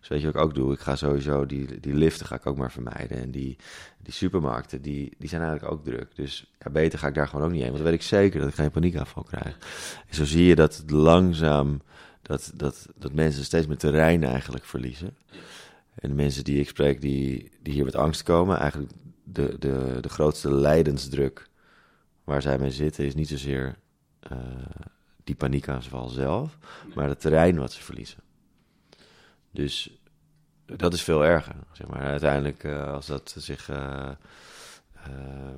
Dus 0.00 0.08
weet 0.08 0.20
je 0.20 0.26
wat 0.26 0.34
ik 0.34 0.40
ook 0.40 0.54
doe? 0.54 0.72
Ik 0.72 0.80
ga 0.80 0.96
sowieso, 0.96 1.46
die, 1.46 1.80
die 1.80 1.94
liften 1.94 2.26
ga 2.26 2.34
ik 2.34 2.46
ook 2.46 2.56
maar 2.56 2.72
vermijden. 2.72 3.18
En 3.18 3.30
die, 3.30 3.56
die 3.98 4.12
supermarkten, 4.12 4.82
die, 4.82 5.14
die 5.18 5.28
zijn 5.28 5.42
eigenlijk 5.42 5.72
ook 5.72 5.84
druk. 5.84 6.08
Dus 6.14 6.52
ja, 6.58 6.70
beter 6.70 6.98
ga 6.98 7.08
ik 7.08 7.14
daar 7.14 7.28
gewoon 7.28 7.44
ook 7.44 7.50
niet 7.50 7.62
heen. 7.62 7.70
Want 7.70 7.82
dan 7.82 7.90
weet 7.90 8.00
ik 8.00 8.06
zeker 8.06 8.40
dat 8.40 8.48
ik 8.48 8.54
geen 8.54 8.70
paniekaanval 8.70 9.22
krijg. 9.22 9.58
Zo 10.10 10.24
zie 10.24 10.44
je 10.44 10.54
dat 10.54 10.76
het 10.76 10.90
langzaam 10.90 11.80
dat, 12.22 12.52
dat, 12.54 12.86
dat 12.96 13.12
mensen 13.12 13.44
steeds 13.44 13.66
meer 13.66 13.76
terrein 13.76 14.24
eigenlijk 14.24 14.64
verliezen. 14.64 15.16
En 15.94 16.08
de 16.08 16.14
mensen 16.14 16.44
die 16.44 16.60
ik 16.60 16.68
spreek, 16.68 17.00
die, 17.00 17.50
die 17.62 17.72
hier 17.72 17.84
met 17.84 17.94
angst 17.94 18.22
komen, 18.22 18.58
eigenlijk 18.58 18.92
de, 19.24 19.56
de, 19.58 19.98
de 20.00 20.08
grootste 20.08 20.52
lijdensdruk 20.52 21.48
waar 22.24 22.42
zij 22.42 22.58
mee 22.58 22.70
zitten, 22.70 23.04
is 23.04 23.14
niet 23.14 23.28
zozeer 23.28 23.76
uh, 24.32 24.38
die 25.24 25.34
paniekaanval 25.34 26.08
zelf, 26.08 26.58
maar 26.94 27.08
het 27.08 27.20
terrein 27.20 27.58
wat 27.58 27.72
ze 27.72 27.82
verliezen. 27.82 28.18
Dus 29.50 29.98
dat 30.66 30.92
is 30.92 31.02
veel 31.02 31.24
erger. 31.24 31.54
Zeg 31.72 31.86
maar. 31.86 32.02
Uiteindelijk, 32.02 32.64
uh, 32.64 32.92
als 32.92 33.06
dat 33.06 33.34
zich 33.38 33.70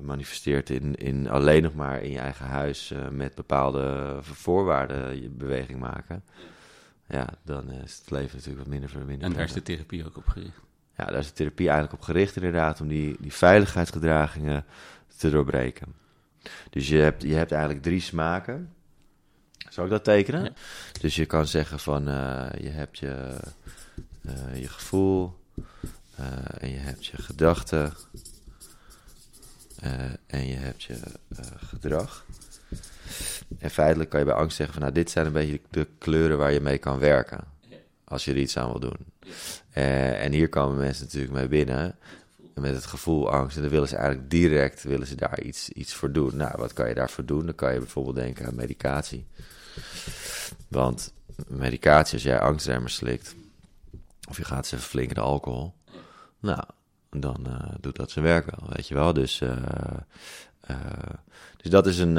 manifesteert 0.01 0.69
in, 0.69 0.95
in 0.95 1.29
alleen 1.29 1.63
nog 1.63 1.73
maar 1.73 2.01
in 2.01 2.11
je 2.11 2.19
eigen 2.19 2.45
huis 2.45 2.93
met 3.11 3.35
bepaalde 3.35 4.17
voorwaarden 4.21 5.21
je 5.21 5.29
beweging 5.29 5.79
maken, 5.79 6.23
ja, 7.07 7.29
dan 7.43 7.71
is 7.71 7.97
het 7.97 8.11
leven 8.11 8.35
natuurlijk 8.35 8.63
wat 8.63 8.73
minder 8.73 8.89
verminderd. 8.89 9.31
En 9.31 9.37
daar 9.37 9.47
is 9.47 9.53
de 9.53 9.61
therapie 9.61 10.05
ook 10.05 10.17
op 10.17 10.27
gericht. 10.27 10.66
Ja, 10.97 11.05
daar 11.05 11.19
is 11.19 11.27
de 11.27 11.33
therapie 11.33 11.69
eigenlijk 11.69 12.01
op 12.01 12.05
gericht, 12.05 12.35
inderdaad, 12.35 12.81
om 12.81 12.87
die, 12.87 13.15
die 13.19 13.33
veiligheidsgedragingen 13.33 14.65
te 15.17 15.29
doorbreken. 15.29 15.93
Dus 16.69 16.87
je 16.87 16.97
hebt, 16.97 17.21
je 17.21 17.33
hebt 17.33 17.51
eigenlijk 17.51 17.83
drie 17.83 18.01
smaken. 18.01 18.73
Zou 19.69 19.87
ik 19.87 19.93
dat 19.93 20.03
tekenen? 20.03 20.55
Dus 21.01 21.15
je 21.15 21.25
kan 21.25 21.47
zeggen 21.47 21.79
van 21.79 22.09
uh, 22.09 22.47
je 22.59 22.69
hebt 22.69 22.97
je, 22.97 23.35
uh, 24.21 24.61
je 24.61 24.67
gevoel 24.67 25.37
uh, 26.19 26.25
en 26.57 26.69
je 26.69 26.77
hebt 26.77 27.05
je 27.05 27.21
gedachten 27.21 27.93
en 30.27 30.47
je 30.47 30.55
hebt 30.55 30.83
je 30.83 30.99
gedrag. 31.57 32.25
En 33.59 33.69
feitelijk 33.69 34.09
kan 34.09 34.19
je 34.19 34.25
bij 34.25 34.35
angst 34.35 34.57
zeggen 34.57 34.73
van 34.73 34.83
nou 34.83 34.95
dit 34.95 35.09
zijn 35.09 35.25
een 35.25 35.33
beetje 35.33 35.61
de 35.69 35.87
kleuren 35.97 36.37
waar 36.37 36.51
je 36.51 36.61
mee 36.61 36.77
kan 36.77 36.99
werken. 36.99 37.43
Als 38.03 38.25
je 38.25 38.31
er 38.31 38.37
iets 38.37 38.57
aan 38.57 38.69
wil 38.69 38.79
doen. 38.79 38.97
En 40.19 40.31
hier 40.31 40.49
komen 40.49 40.77
mensen 40.77 41.05
natuurlijk 41.05 41.33
mee 41.33 41.47
binnen 41.47 41.95
met 42.53 42.75
het 42.75 42.85
gevoel 42.85 43.31
angst. 43.31 43.55
En 43.55 43.61
dan 43.61 43.71
willen 43.71 43.87
ze 43.87 43.95
eigenlijk 43.95 44.29
direct 44.29 44.83
willen 44.83 45.07
ze 45.07 45.15
daar 45.15 45.41
iets, 45.41 45.69
iets 45.69 45.93
voor 45.93 46.11
doen. 46.11 46.35
Nou, 46.35 46.53
wat 46.57 46.73
kan 46.73 46.87
je 46.87 46.93
daarvoor 46.93 47.25
doen? 47.25 47.45
Dan 47.45 47.55
kan 47.55 47.73
je 47.73 47.79
bijvoorbeeld 47.79 48.15
denken 48.15 48.45
aan 48.45 48.55
medicatie. 48.55 49.25
Want 50.67 51.13
medicatie, 51.47 52.13
als 52.13 52.23
jij 52.23 52.39
angstremmers 52.39 52.95
slikt, 52.95 53.35
of 54.29 54.37
je 54.37 54.43
gaat 54.43 54.67
ze 54.67 54.77
flink 54.77 55.15
de 55.15 55.21
alcohol, 55.21 55.73
nou, 56.39 56.63
dan 57.09 57.45
uh, 57.47 57.75
doet 57.79 57.95
dat 57.95 58.11
zijn 58.11 58.25
werk 58.25 58.45
wel, 58.45 58.69
weet 58.69 58.87
je 58.87 58.93
wel. 58.93 59.13
Dus, 59.13 59.41
uh, 59.41 59.51
dus 61.57 61.71
dat 61.71 61.87
is 61.87 61.97
een, 61.97 62.15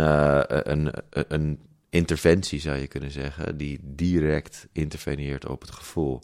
een, 0.70 0.92
een 1.10 1.67
interventie, 1.90 2.60
zou 2.60 2.76
je 2.76 2.86
kunnen 2.86 3.10
zeggen, 3.10 3.56
die 3.56 3.80
direct 3.82 4.66
interveneert 4.72 5.46
op 5.46 5.60
het 5.60 5.70
gevoel. 5.70 6.22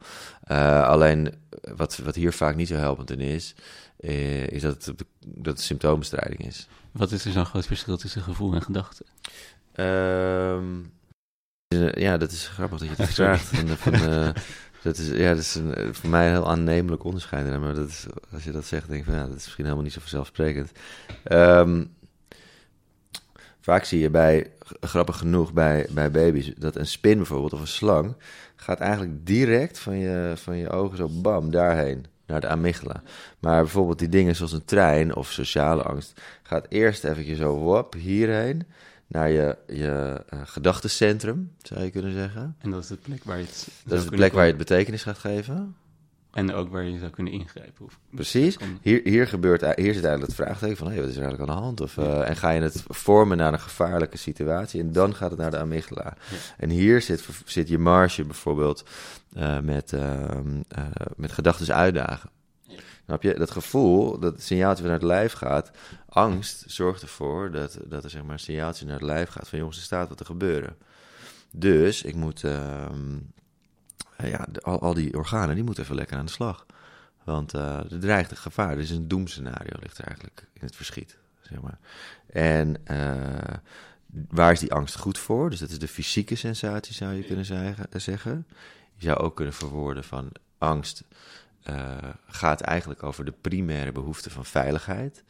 alleen 0.82 1.34
wat, 1.76 1.96
wat 1.96 2.14
hier 2.14 2.32
vaak 2.32 2.56
niet 2.56 2.68
zo 2.68 2.74
helpend 2.74 3.10
in 3.10 3.20
is, 3.20 3.54
is 4.46 4.62
dat 4.62 4.84
het, 4.84 5.04
dat 5.26 5.54
het 5.54 5.60
symptoombestrijding 5.60 6.46
is. 6.46 6.68
Wat 6.92 7.12
is 7.12 7.24
er 7.24 7.32
zo'n 7.32 7.46
groot 7.46 7.66
verschil 7.66 7.96
tussen 7.96 8.22
gevoel 8.22 8.54
en 8.54 8.62
gedachte? 8.62 9.04
Um, 9.76 10.92
ja, 11.94 12.16
dat 12.16 12.30
is 12.30 12.48
grappig 12.48 12.78
dat 12.78 12.88
je 12.88 13.02
het 13.02 13.14
vraagt. 13.14 13.44
van, 13.44 13.68
van, 13.68 13.94
uh, 13.94 14.28
dat 14.82 14.98
is, 14.98 15.08
ja, 15.08 15.28
dat 15.28 15.38
is 15.38 15.54
een, 15.54 15.94
voor 15.94 16.10
mij 16.10 16.26
een 16.26 16.32
heel 16.32 16.50
aannemelijk 16.50 17.04
onderscheid. 17.04 17.60
Maar 17.60 17.74
dat 17.74 17.88
is, 17.88 18.06
als 18.32 18.44
je 18.44 18.50
dat 18.50 18.64
zegt, 18.64 18.88
denk 18.88 19.00
ik 19.00 19.06
van 19.06 19.14
ja, 19.14 19.26
dat 19.26 19.36
is 19.36 19.44
misschien 19.44 19.64
helemaal 19.64 19.84
niet 19.84 19.92
zo 19.92 20.00
vanzelfsprekend. 20.00 20.72
Um, 21.32 21.94
vaak 23.64 23.84
zie 23.84 24.00
je 24.00 24.10
bij, 24.10 24.50
grappig 24.80 25.18
genoeg, 25.18 25.52
bij, 25.52 25.86
bij 25.90 26.10
baby's, 26.10 26.52
dat 26.56 26.76
een 26.76 26.86
spin 26.86 27.16
bijvoorbeeld 27.16 27.52
of 27.52 27.60
een 27.60 27.66
slang 27.66 28.14
gaat 28.56 28.80
eigenlijk 28.80 29.26
direct 29.26 29.78
van 29.78 29.98
je, 29.98 30.32
van 30.36 30.56
je 30.56 30.70
ogen 30.70 30.96
zo 30.96 31.08
bam 31.08 31.50
daarheen 31.50 32.06
naar 32.26 32.40
de 32.40 32.48
amygdala. 32.48 33.02
Maar 33.38 33.62
bijvoorbeeld 33.62 33.98
die 33.98 34.08
dingen 34.08 34.36
zoals 34.36 34.52
een 34.52 34.64
trein 34.64 35.14
of 35.14 35.30
sociale 35.30 35.82
angst 35.82 36.20
gaat 36.42 36.66
eerst 36.68 37.04
even 37.04 37.36
zo 37.36 37.54
wop 37.54 37.94
hierheen 37.94 38.62
naar 39.06 39.30
je, 39.30 39.56
je 39.66 40.22
uh, 40.34 40.40
gedachtencentrum, 40.44 41.52
zou 41.62 41.82
je 41.82 41.90
kunnen 41.90 42.12
zeggen. 42.12 42.56
En 42.58 42.70
dat 42.70 42.82
is 42.82 42.88
de 42.88 42.96
plek 42.96 43.24
waar 43.24 43.38
je 43.38 43.44
het... 43.44 43.68
Dat 43.84 43.98
is 43.98 44.04
de 44.04 44.16
plek 44.16 44.32
waar 44.32 44.44
je 44.44 44.48
het 44.48 44.58
betekenis 44.58 45.02
gaat 45.02 45.18
geven. 45.18 45.76
En 46.34 46.52
ook 46.52 46.68
waar 46.68 46.82
je 46.82 46.98
zou 46.98 47.10
kunnen 47.10 47.32
ingrijpen. 47.32 47.84
Of 47.84 47.98
Precies. 48.10 48.56
Hier, 48.82 49.00
hier, 49.04 49.26
gebeurt, 49.26 49.60
hier 49.60 49.94
zit 49.94 50.04
eigenlijk 50.04 50.26
het 50.26 50.34
vraagteken 50.34 50.76
van... 50.76 50.86
Hey, 50.86 51.00
wat 51.00 51.08
is 51.08 51.16
er 51.16 51.22
eigenlijk 51.22 51.50
aan 51.50 51.56
de 51.56 51.62
hand? 51.62 51.80
Of, 51.80 51.96
uh, 51.96 52.28
en 52.28 52.36
ga 52.36 52.50
je 52.50 52.60
het 52.60 52.84
vormen 52.88 53.36
naar 53.36 53.52
een 53.52 53.60
gevaarlijke 53.60 54.16
situatie... 54.16 54.80
en 54.80 54.92
dan 54.92 55.14
gaat 55.14 55.30
het 55.30 55.40
naar 55.40 55.50
de 55.50 55.58
amygdala. 55.58 56.16
Ja. 56.30 56.36
En 56.56 56.70
hier 56.70 57.02
zit, 57.02 57.28
zit 57.44 57.68
je 57.68 57.78
marge 57.78 58.24
bijvoorbeeld... 58.24 58.84
Uh, 59.36 59.60
met, 59.60 59.92
uh, 59.92 60.28
met 61.16 61.32
gedachten 61.32 61.74
uitdagen. 61.74 62.30
Snap 63.04 63.22
je? 63.22 63.34
Dat 63.34 63.50
gevoel, 63.50 64.18
dat 64.18 64.42
signaaltje 64.42 64.82
vanuit 64.82 65.00
het 65.00 65.10
lijf 65.10 65.32
gaat, 65.32 65.70
angst 66.08 66.64
zorgt 66.66 67.02
ervoor 67.02 67.50
dat, 67.50 67.78
dat 67.84 68.04
er 68.04 68.10
zeg 68.10 68.22
maar 68.22 68.32
een 68.32 68.38
signaaltje 68.38 68.84
naar 68.84 68.94
het 68.94 69.04
lijf 69.04 69.28
gaat 69.28 69.48
van 69.48 69.58
jongens, 69.58 69.76
er 69.76 69.82
staat 69.82 70.08
wat 70.08 70.16
te 70.16 70.24
gebeuren. 70.24 70.76
Dus 71.50 72.02
ik 72.02 72.14
moet, 72.14 72.42
uh, 72.42 72.86
ja, 74.28 74.46
al, 74.62 74.80
al 74.80 74.94
die 74.94 75.16
organen, 75.16 75.54
die 75.54 75.64
moeten 75.64 75.82
even 75.84 75.96
lekker 75.96 76.16
aan 76.16 76.24
de 76.24 76.30
slag. 76.30 76.66
Want 77.24 77.54
uh, 77.54 77.92
er 77.92 78.00
dreigt 78.00 78.30
een 78.30 78.36
gevaar, 78.36 78.78
is 78.78 78.90
een 78.90 79.08
doemscenario 79.08 79.76
ligt 79.80 79.98
er 79.98 80.04
eigenlijk 80.04 80.46
in 80.52 80.60
het 80.66 80.76
verschiet, 80.76 81.18
zeg 81.40 81.60
maar. 81.60 81.78
En 82.26 82.76
uh, 82.90 83.56
waar 84.28 84.52
is 84.52 84.60
die 84.60 84.72
angst 84.72 84.96
goed 84.96 85.18
voor? 85.18 85.50
Dus 85.50 85.58
dat 85.58 85.70
is 85.70 85.78
de 85.78 85.88
fysieke 85.88 86.34
sensatie, 86.34 86.94
zou 86.94 87.12
je 87.12 87.24
kunnen 87.24 87.44
zeggen. 88.00 88.46
Je 88.96 89.06
zou 89.06 89.18
ook 89.18 89.36
kunnen 89.36 89.54
verwoorden 89.54 90.04
van 90.04 90.30
angst 90.58 91.04
gaat 92.26 92.60
eigenlijk 92.60 93.02
over 93.02 93.24
de 93.24 93.34
primaire 93.40 93.92
behoefte 93.92 94.30
van 94.30 94.44
veiligheid. 94.44 95.24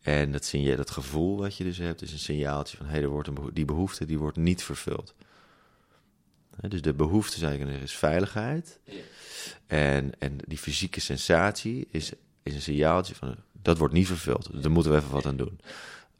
En 0.00 0.32
dat, 0.32 0.48
je, 0.48 0.76
dat 0.76 0.90
gevoel 0.90 1.36
wat 1.36 1.56
je 1.56 1.64
dus 1.64 1.78
hebt, 1.78 2.02
is 2.02 2.12
een 2.12 2.18
signaaltje 2.18 2.76
van 2.76 2.86
hé, 2.86 2.92
hey, 2.92 3.02
er 3.02 3.08
wordt 3.08 3.30
die 3.52 3.64
behoefte 3.64 4.06
die 4.06 4.18
wordt 4.18 4.36
niet 4.36 4.62
vervuld. 4.62 5.14
Dus 6.60 6.82
de 6.82 6.94
behoefte, 6.94 7.38
zeggen, 7.38 7.68
is 7.68 7.96
veiligheid. 7.96 8.78
En, 9.66 10.12
en 10.18 10.38
die 10.46 10.58
fysieke 10.58 11.00
sensatie 11.00 11.86
is, 11.90 12.12
is 12.42 12.54
een 12.54 12.62
signaaltje 12.62 13.14
van 13.14 13.36
dat 13.62 13.78
wordt 13.78 13.94
niet 13.94 14.06
vervuld. 14.06 14.52
Dus 14.52 14.62
daar 14.62 14.70
moeten 14.70 14.92
we 14.92 14.98
even 14.98 15.10
wat 15.10 15.26
aan 15.26 15.36
doen. 15.36 15.60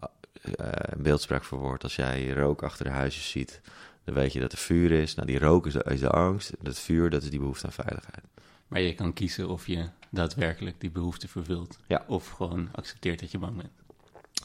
Uh, 0.00 0.66
een 0.70 1.02
beeldspraak 1.02 1.44
verwoord, 1.44 1.82
als 1.82 1.96
jij 1.96 2.30
rook 2.30 2.62
achter 2.62 2.84
de 2.84 2.90
huisjes 2.90 3.30
ziet, 3.30 3.60
dan 4.04 4.14
weet 4.14 4.32
je 4.32 4.40
dat 4.40 4.52
er 4.52 4.58
vuur 4.58 4.90
is. 4.90 5.14
Nou, 5.14 5.26
die 5.26 5.38
rook 5.38 5.66
is 5.66 5.72
de, 5.72 5.84
is 5.84 6.00
de 6.00 6.10
angst, 6.10 6.52
dat 6.60 6.78
vuur, 6.78 7.10
dat 7.10 7.22
is 7.22 7.30
die 7.30 7.38
behoefte 7.38 7.66
aan 7.66 7.72
veiligheid. 7.72 8.24
Maar 8.68 8.80
je 8.80 8.94
kan 8.94 9.12
kiezen 9.12 9.48
of 9.48 9.66
je 9.66 9.88
daadwerkelijk 10.10 10.80
die 10.80 10.90
behoefte 10.90 11.28
vervult. 11.28 11.78
Ja. 11.86 12.04
Of 12.06 12.28
gewoon 12.28 12.68
accepteert 12.72 13.20
dat 13.20 13.30
je 13.30 13.38
bang 13.38 13.56
bent. 13.56 13.72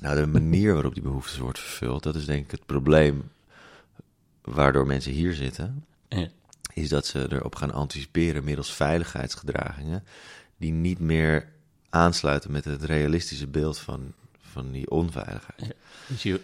Nou, 0.01 0.19
de 0.19 0.27
manier 0.27 0.73
waarop 0.73 0.93
die 0.93 1.03
behoefte 1.03 1.41
wordt 1.41 1.59
vervuld, 1.59 2.03
dat 2.03 2.15
is 2.15 2.25
denk 2.25 2.45
ik 2.45 2.51
het 2.51 2.65
probleem 2.65 3.31
waardoor 4.49 4.87
mensen 4.87 5.11
hier 5.11 5.33
zitten. 5.33 5.85
Ja. 6.07 6.27
Is 6.73 6.89
dat 6.89 7.07
ze 7.07 7.27
erop 7.31 7.55
gaan 7.55 7.73
anticiperen 7.73 8.43
middels 8.43 8.73
veiligheidsgedragingen 8.73 10.03
die 10.57 10.71
niet 10.71 10.99
meer 10.99 11.47
aansluiten 11.89 12.51
met 12.51 12.65
het 12.65 12.83
realistische 12.83 13.47
beeld 13.47 13.79
van, 13.79 14.13
van 14.39 14.71
die 14.71 14.89
onveiligheid. 14.89 15.61
Ja. 15.61 15.71
Dus, 16.07 16.23
je, 16.23 16.41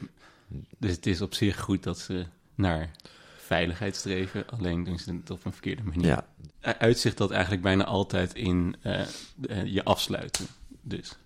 dus 0.77 0.91
het 0.91 1.05
is 1.05 1.21
op 1.21 1.33
zich 1.33 1.59
goed 1.59 1.83
dat 1.83 1.99
ze 1.99 2.25
naar 2.55 2.91
veiligheid 3.37 3.95
streven, 3.95 4.49
alleen 4.49 4.83
doen 4.83 4.99
ze 4.99 5.13
het 5.13 5.29
op 5.29 5.45
een 5.45 5.51
verkeerde 5.51 5.83
manier. 5.83 6.05
Ja. 6.05 6.27
Uitzicht 6.77 7.17
dat 7.17 7.31
eigenlijk 7.31 7.61
bijna 7.61 7.83
altijd 7.83 8.33
in 8.33 8.75
uh, 8.83 9.05
je 9.65 9.83
afsluiten, 9.83 10.47
dus. 10.81 11.17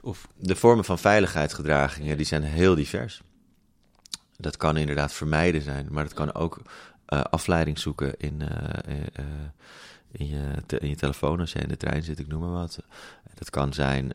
Of... 0.00 0.28
De 0.36 0.56
vormen 0.56 0.84
van 0.84 0.98
veiligheidsgedragingen 0.98 2.16
die 2.16 2.26
zijn 2.26 2.42
heel 2.42 2.74
divers. 2.74 3.20
Dat 4.40 4.56
kan 4.56 4.76
inderdaad 4.76 5.12
vermijden 5.12 5.62
zijn, 5.62 5.86
maar 5.90 6.04
dat 6.04 6.14
kan 6.14 6.34
ook 6.34 6.62
uh, 7.08 7.20
afleiding 7.20 7.78
zoeken 7.78 8.14
in, 8.18 8.40
uh, 8.40 8.96
in, 10.10 10.26
je 10.26 10.52
in 10.78 10.88
je 10.88 10.96
telefoon 10.96 11.40
als 11.40 11.52
je 11.52 11.58
in 11.58 11.68
de 11.68 11.76
trein 11.76 12.02
zit, 12.02 12.18
ik 12.18 12.26
noem 12.26 12.40
maar 12.40 12.50
wat. 12.50 12.78
Dat 13.34 13.50
kan 13.50 13.72
zijn, 13.72 14.12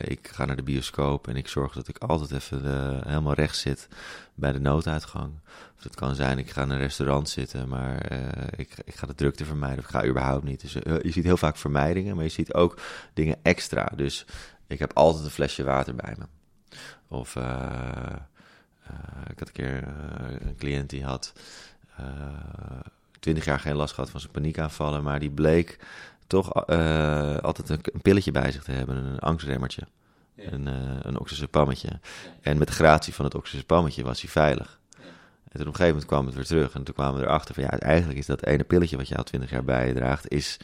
ik 0.00 0.28
ga 0.28 0.44
naar 0.44 0.56
de 0.56 0.62
bioscoop 0.62 1.28
en 1.28 1.36
ik 1.36 1.48
zorg 1.48 1.72
dat 1.72 1.88
ik 1.88 1.98
altijd 1.98 2.30
even 2.30 2.62
helemaal 3.06 3.34
rechts 3.34 3.60
zit 3.60 3.88
bij 4.34 4.52
de 4.52 4.60
nooduitgang. 4.60 5.32
Of 5.76 5.82
het 5.82 5.94
kan 5.94 6.14
zijn, 6.14 6.38
ik 6.38 6.50
ga 6.50 6.62
in 6.62 6.70
een 6.70 6.78
restaurant 6.78 7.28
zitten, 7.28 7.68
maar 7.68 8.12
ik, 8.56 8.74
ik 8.84 8.94
ga 8.94 9.06
de 9.06 9.14
drukte 9.14 9.44
vermijden 9.44 9.78
of 9.78 9.84
ik 9.84 9.90
ga 9.90 10.06
überhaupt 10.06 10.44
niet. 10.44 10.60
Dus 10.60 10.72
je 10.72 11.10
ziet 11.10 11.24
heel 11.24 11.36
vaak 11.36 11.56
vermijdingen, 11.56 12.14
maar 12.14 12.24
je 12.24 12.30
ziet 12.30 12.54
ook 12.54 12.80
dingen 13.14 13.36
extra. 13.42 13.92
Dus 13.96 14.26
ik 14.66 14.78
heb 14.78 14.92
altijd 14.94 15.24
een 15.24 15.30
flesje 15.30 15.64
water 15.64 15.94
bij 15.94 16.14
me. 16.18 16.24
Of 17.08 17.36
ik 19.30 19.38
had 19.38 19.48
een 19.48 19.54
keer 19.54 19.88
een 20.40 20.56
cliënt 20.56 20.90
die 20.90 21.04
had 21.04 21.32
twintig 23.24 23.44
jaar 23.44 23.60
geen 23.60 23.74
last 23.74 23.94
gehad 23.94 24.10
van 24.10 24.20
zijn 24.20 24.32
paniekaanvallen, 24.32 25.02
maar 25.02 25.18
die 25.18 25.30
bleek 25.30 25.78
toch 26.26 26.68
uh, 26.70 27.36
altijd 27.36 27.68
een, 27.68 27.78
een, 27.92 28.00
pilletje 28.00 28.30
bij 28.30 28.52
zich 28.52 28.62
te 28.62 28.72
hebben, 28.72 28.96
een 28.96 29.18
angstremmertje. 29.18 29.82
Ja. 30.34 30.52
Een, 30.52 30.66
uh, 30.66 30.74
een. 31.02 31.76
Ja. 31.76 32.00
En 32.40 32.58
met 32.58 32.68
de 32.68 32.74
gratie 32.74 33.14
van 33.14 33.24
het 33.24 33.34
oxysepammetje 33.34 34.04
was 34.04 34.20
hij 34.20 34.30
veilig. 34.30 34.80
Ja. 34.90 34.98
En 34.98 35.58
toen 35.58 35.60
op 35.60 35.66
een 35.66 35.66
gegeven 35.66 35.86
moment 35.86 36.06
kwam 36.06 36.26
het 36.26 36.34
weer 36.34 36.44
terug. 36.44 36.74
En 36.74 36.82
toen 36.82 36.94
kwamen 36.94 37.20
we 37.20 37.26
erachter 37.26 37.54
van 37.54 37.64
ja, 37.64 37.70
eigenlijk 37.70 38.18
is 38.18 38.26
dat 38.26 38.44
ene 38.44 38.64
pilletje 38.64 38.96
wat 38.96 39.08
je 39.08 39.16
al 39.16 39.24
twintig 39.24 39.50
jaar 39.50 39.64
bij 39.64 39.86
je 39.86 39.94
draagt, 39.94 40.30
is, 40.30 40.58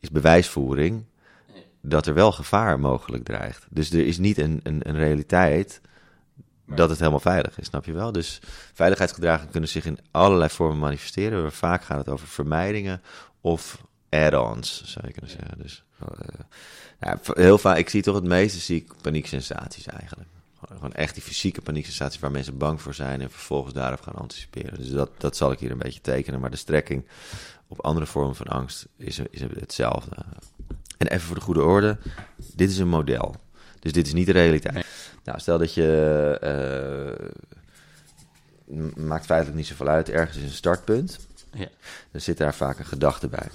is 0.00 0.10
bewijsvoering 0.10 1.04
dat 1.80 2.06
er 2.06 2.14
wel 2.14 2.32
gevaar 2.32 2.80
mogelijk 2.80 3.24
dreigt. 3.24 3.66
Dus 3.70 3.90
er 3.90 4.06
is 4.06 4.18
niet 4.18 4.38
een, 4.38 4.60
een, 4.62 4.88
een 4.88 4.96
realiteit 4.96 5.80
dat 6.74 6.88
het 6.88 6.98
helemaal 6.98 7.20
veilig 7.20 7.58
is, 7.58 7.66
snap 7.66 7.84
je 7.84 7.92
wel? 7.92 8.12
Dus 8.12 8.40
veiligheidsgedragen 8.72 9.50
kunnen 9.50 9.68
zich 9.68 9.84
in 9.84 9.98
allerlei 10.10 10.50
vormen 10.50 10.78
manifesteren. 10.78 11.42
Maar 11.42 11.52
vaak 11.52 11.84
gaat 11.84 11.98
het 11.98 12.08
over 12.08 12.28
vermijdingen 12.28 13.02
of 13.40 13.82
add-ons, 14.08 14.82
zou 14.84 15.06
je 15.06 15.12
kunnen 15.12 15.30
zeggen. 15.30 15.58
Dus 15.58 15.84
uh, 16.02 16.08
nou, 17.00 17.18
heel 17.24 17.58
vaak, 17.58 17.76
ik 17.76 17.88
zie 17.88 18.02
toch 18.02 18.14
het 18.14 18.24
meeste 18.24 18.58
zie 18.58 18.76
ik 18.76 18.92
panieksensaties 19.02 19.86
eigenlijk. 19.86 20.28
Gewoon 20.66 20.92
echt 20.92 21.14
die 21.14 21.22
fysieke 21.22 21.60
panieksensaties 21.60 22.20
waar 22.20 22.30
mensen 22.30 22.58
bang 22.58 22.82
voor 22.82 22.94
zijn 22.94 23.20
en 23.20 23.30
vervolgens 23.30 23.74
daarop 23.74 24.00
gaan 24.00 24.14
anticiperen. 24.14 24.78
Dus 24.78 24.90
dat, 24.90 25.10
dat 25.18 25.36
zal 25.36 25.52
ik 25.52 25.58
hier 25.58 25.70
een 25.70 25.78
beetje 25.78 26.00
tekenen. 26.00 26.40
Maar 26.40 26.50
de 26.50 26.56
strekking 26.56 27.06
op 27.68 27.80
andere 27.80 28.06
vormen 28.06 28.34
van 28.34 28.46
angst 28.46 28.86
is, 28.96 29.18
is 29.30 29.40
hetzelfde. 29.40 30.16
En 30.98 31.06
even 31.06 31.26
voor 31.26 31.36
de 31.36 31.42
goede 31.42 31.62
orde, 31.62 31.98
dit 32.54 32.70
is 32.70 32.78
een 32.78 32.88
model. 32.88 33.34
Dus 33.88 33.96
dit 33.96 34.06
is 34.06 34.12
niet 34.12 34.26
de 34.26 34.32
realiteit. 34.32 34.86
Nou, 35.24 35.40
stel 35.40 35.58
dat 35.58 35.74
je. 35.74 37.18
Uh, 38.68 38.86
maakt 39.06 39.26
feitelijk 39.26 39.56
niet 39.56 39.66
zoveel 39.66 39.88
uit. 39.88 40.08
Ergens 40.08 40.36
is 40.36 40.42
een 40.42 40.50
startpunt. 40.50 41.18
Ja. 41.52 41.68
Dan 42.10 42.20
zit 42.20 42.38
daar 42.38 42.54
vaak 42.54 42.78
een 42.78 42.84
gedachte 42.84 43.28
bij. 43.28 43.48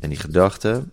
En 0.00 0.08
die 0.08 0.18
gedachte. 0.18 0.84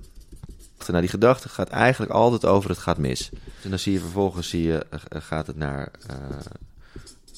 Nou, 0.87 0.99
die 0.99 1.09
gedachte 1.09 1.49
gaat 1.49 1.69
eigenlijk 1.69 2.11
altijd 2.11 2.45
over 2.45 2.69
het 2.69 2.79
gaat 2.79 2.97
mis. 2.97 3.29
En 3.63 3.69
dan 3.69 3.79
zie 3.79 3.93
je 3.93 3.99
vervolgens 3.99 4.49
zie 4.49 4.63
je, 4.63 4.85
uh, 4.93 5.21
gaat 5.21 5.47
het 5.47 5.55
naar 5.55 5.91
uh, 6.11 6.17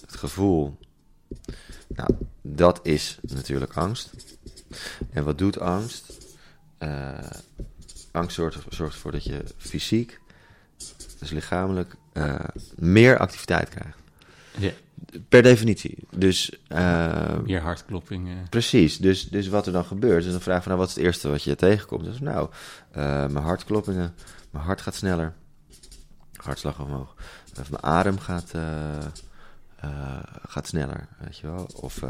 het 0.01 0.15
gevoel. 0.15 0.77
Nou, 1.87 2.09
dat 2.41 2.79
is 2.83 3.19
natuurlijk 3.21 3.73
angst. 3.73 4.09
En 5.11 5.23
wat 5.23 5.37
doet 5.37 5.59
angst? 5.59 6.13
angst 8.11 8.35
zorgt, 8.35 8.57
zorgt 8.69 8.93
ervoor 8.93 9.11
dat 9.11 9.23
je 9.23 9.43
fysiek, 9.57 10.19
dus 11.19 11.29
lichamelijk, 11.29 11.95
uh, 12.13 12.39
meer 12.75 13.17
activiteit 13.17 13.69
krijgt. 13.69 13.97
Ja. 14.57 14.71
Per 15.29 15.43
definitie. 15.43 15.97
Dus, 16.11 16.51
uh, 16.69 17.39
meer 17.43 17.61
hartklopping. 17.61 18.49
Precies. 18.49 18.97
Dus, 18.97 19.29
dus 19.29 19.47
wat 19.47 19.65
er 19.65 19.73
dan 19.73 19.85
gebeurt, 19.85 20.25
is 20.25 20.33
een 20.33 20.41
vraag 20.41 20.63
van 20.63 20.71
nou, 20.71 20.79
wat 20.79 20.89
is 20.89 20.95
het 20.95 21.03
eerste 21.03 21.29
wat 21.29 21.43
je 21.43 21.55
tegenkomt? 21.55 22.03
Dus 22.03 22.19
nou, 22.19 22.49
mijn 22.93 23.35
hartkloppingen, 23.35 24.15
mijn 24.49 24.65
hart 24.65 24.81
gaat 24.81 24.95
sneller, 24.95 25.33
hartslag 26.35 26.79
omhoog. 26.79 27.15
Of 27.59 27.71
mijn 27.71 27.83
adem 27.83 28.19
gaat, 28.19 28.51
gaat 30.47 30.67
sneller, 30.67 31.07
weet 31.19 31.37
je 31.37 31.47
wel. 31.47 31.69
Of 31.75 32.01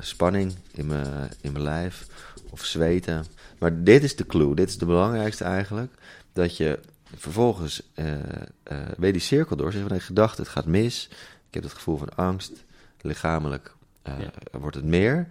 spanning 0.00 0.54
in 0.72 0.86
mijn, 0.86 1.30
in 1.40 1.52
mijn 1.52 1.64
lijf, 1.64 2.06
of 2.50 2.64
zweten. 2.64 3.24
Maar 3.58 3.82
dit 3.82 4.02
is 4.02 4.16
de 4.16 4.26
clue, 4.26 4.54
dit 4.54 4.68
is 4.68 4.78
de 4.78 4.86
belangrijkste 4.86 5.44
eigenlijk. 5.44 5.94
Dat 6.32 6.56
je 6.56 6.78
vervolgens 7.14 7.82
uh, 7.94 8.14
uh, 8.14 8.78
weer 8.96 9.12
die 9.12 9.20
cirkel 9.20 9.56
door. 9.56 9.72
Zeg 9.72 9.80
van, 9.80 9.90
nee, 9.90 10.00
gedachte, 10.00 10.40
het 10.40 10.50
gaat 10.50 10.66
mis. 10.66 11.08
Ik 11.48 11.54
heb 11.54 11.62
het 11.62 11.72
gevoel 11.72 11.96
van 11.96 12.14
angst. 12.14 12.52
Lichamelijk 13.00 13.74
uh, 14.08 14.14
wordt 14.50 14.76
het 14.76 14.84
meer. 14.84 15.28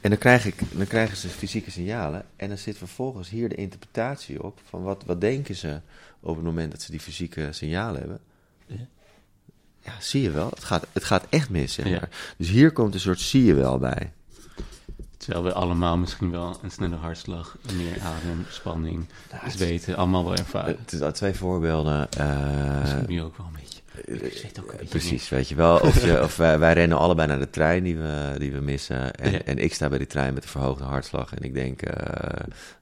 En 0.00 0.10
dan, 0.10 0.18
krijg 0.18 0.46
ik, 0.46 0.62
dan 0.72 0.86
krijgen 0.86 1.16
ze 1.16 1.28
fysieke 1.28 1.70
signalen. 1.70 2.24
En 2.36 2.48
dan 2.48 2.58
zit 2.58 2.78
vervolgens 2.78 3.28
hier 3.28 3.48
de 3.48 3.54
interpretatie 3.54 4.42
op. 4.42 4.60
Van 4.68 4.82
wat, 4.82 5.04
wat 5.06 5.20
denken 5.20 5.54
ze 5.54 5.80
op 6.20 6.36
het 6.36 6.44
moment 6.44 6.70
dat 6.70 6.82
ze 6.82 6.90
die 6.90 7.00
fysieke 7.00 7.48
signalen 7.52 8.00
hebben. 8.00 8.20
Ja, 8.66 8.86
ja 9.80 10.00
zie 10.00 10.22
je 10.22 10.30
wel. 10.30 10.50
Het 10.50 10.64
gaat, 10.64 10.86
het 10.92 11.04
gaat 11.04 11.26
echt 11.28 11.50
mis, 11.50 11.72
zeg 11.72 11.90
maar. 11.90 12.34
Dus 12.36 12.48
hier 12.48 12.72
komt 12.72 12.94
een 12.94 13.00
soort 13.00 13.20
zie 13.20 13.44
je 13.44 13.54
wel 13.54 13.78
bij. 13.78 14.12
Terwijl 15.30 15.54
we 15.54 15.60
allemaal 15.60 15.96
misschien 15.96 16.30
wel 16.30 16.58
een 16.62 16.70
snelle 16.70 16.96
hartslag, 16.96 17.56
meer 17.76 18.00
adem, 18.00 18.46
spanning, 18.48 19.08
nou, 19.30 19.50
zweten, 19.50 19.96
allemaal 19.96 20.24
wel 20.24 20.36
ervaren. 20.36 20.76
Het 20.80 20.92
is 20.92 21.00
al 21.00 21.12
twee 21.12 21.34
voorbeelden. 21.34 22.08
Uh, 22.20 22.80
misschien 22.80 23.04
nu 23.08 23.22
ook 23.22 23.36
wel 23.36 23.46
een 23.46 23.52
beetje. 23.52 23.80
Ik 24.04 24.42
weet 24.42 24.60
ook 24.60 24.70
een 24.70 24.76
beetje 24.76 24.88
Precies, 24.88 25.28
weet 25.28 25.48
je 25.48 25.54
wel. 25.54 25.76
Of, 25.78 26.04
je, 26.04 26.22
of 26.24 26.36
wij, 26.36 26.58
wij, 26.58 26.72
rennen 26.72 26.98
allebei 26.98 27.28
naar 27.28 27.38
de 27.38 27.50
trein 27.50 27.82
die 27.82 27.96
we, 27.96 28.34
die 28.38 28.52
we 28.52 28.60
missen. 28.60 29.14
En, 29.14 29.46
en 29.46 29.58
ik 29.58 29.74
sta 29.74 29.88
bij 29.88 29.98
die 29.98 30.06
trein 30.06 30.34
met 30.34 30.42
een 30.42 30.48
verhoogde 30.48 30.84
hartslag. 30.84 31.34
En 31.34 31.42
ik 31.42 31.54
denk, 31.54 31.88
uh, 31.88 31.92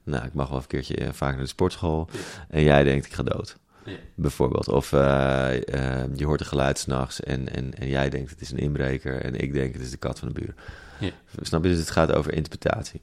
nou, 0.03 0.25
ik 0.25 0.33
mag 0.33 0.49
wel 0.49 0.57
een 0.57 0.67
keertje 0.67 0.95
eh, 0.95 1.09
vaak 1.11 1.31
naar 1.31 1.43
de 1.43 1.47
sportschool. 1.47 2.09
En 2.49 2.63
jij 2.63 2.83
denkt, 2.83 3.05
ik 3.05 3.13
ga 3.13 3.23
dood. 3.23 3.57
Ja. 3.85 3.95
Bijvoorbeeld. 4.15 4.67
Of 4.67 4.91
uh, 4.91 4.99
uh, 4.99 6.03
je 6.15 6.25
hoort 6.25 6.39
een 6.39 6.45
geluid 6.45 6.77
s'nachts 6.77 7.19
en, 7.19 7.55
en, 7.55 7.73
en 7.77 7.87
jij 7.87 8.09
denkt 8.09 8.29
het 8.29 8.41
is 8.41 8.51
een 8.51 8.57
inbreker. 8.57 9.21
En 9.21 9.35
ik 9.35 9.53
denk 9.53 9.73
het 9.73 9.81
is 9.81 9.91
de 9.91 9.97
kat 9.97 10.19
van 10.19 10.27
de 10.27 10.33
buur. 10.33 10.53
Ja. 10.99 11.11
Snap 11.41 11.63
je? 11.63 11.69
Dus 11.69 11.79
het 11.79 11.91
gaat 11.91 12.11
over 12.11 12.33
interpretatie. 12.33 13.01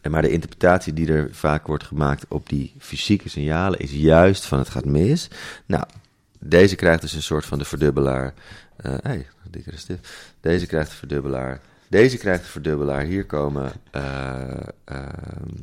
En 0.00 0.10
maar 0.10 0.22
de 0.22 0.30
interpretatie 0.30 0.92
die 0.92 1.12
er 1.12 1.28
vaak 1.32 1.66
wordt 1.66 1.84
gemaakt 1.84 2.24
op 2.28 2.48
die 2.48 2.74
fysieke 2.78 3.28
signalen 3.28 3.78
is 3.78 3.92
juist 3.92 4.44
van 4.44 4.58
het 4.58 4.68
gaat 4.68 4.84
mis. 4.84 5.28
Nou, 5.66 5.84
deze 6.38 6.76
krijgt 6.76 7.00
dus 7.00 7.12
een 7.12 7.22
soort 7.22 7.46
van 7.46 7.58
de 7.58 7.64
verdubbelaar. 7.64 8.34
Uh, 8.86 8.94
hey, 9.02 9.26
dikkere 9.50 9.76
stift. 9.76 10.08
Deze 10.40 10.66
krijgt 10.66 10.90
de 10.90 10.96
verdubbelaar. 10.96 11.60
Deze 11.88 12.16
krijgt 12.16 12.42
de 12.44 12.50
verdubbelaar. 12.50 13.02
Hier 13.02 13.26
komen 13.26 13.72
uh, 13.96 14.50
uh, 14.92 15.06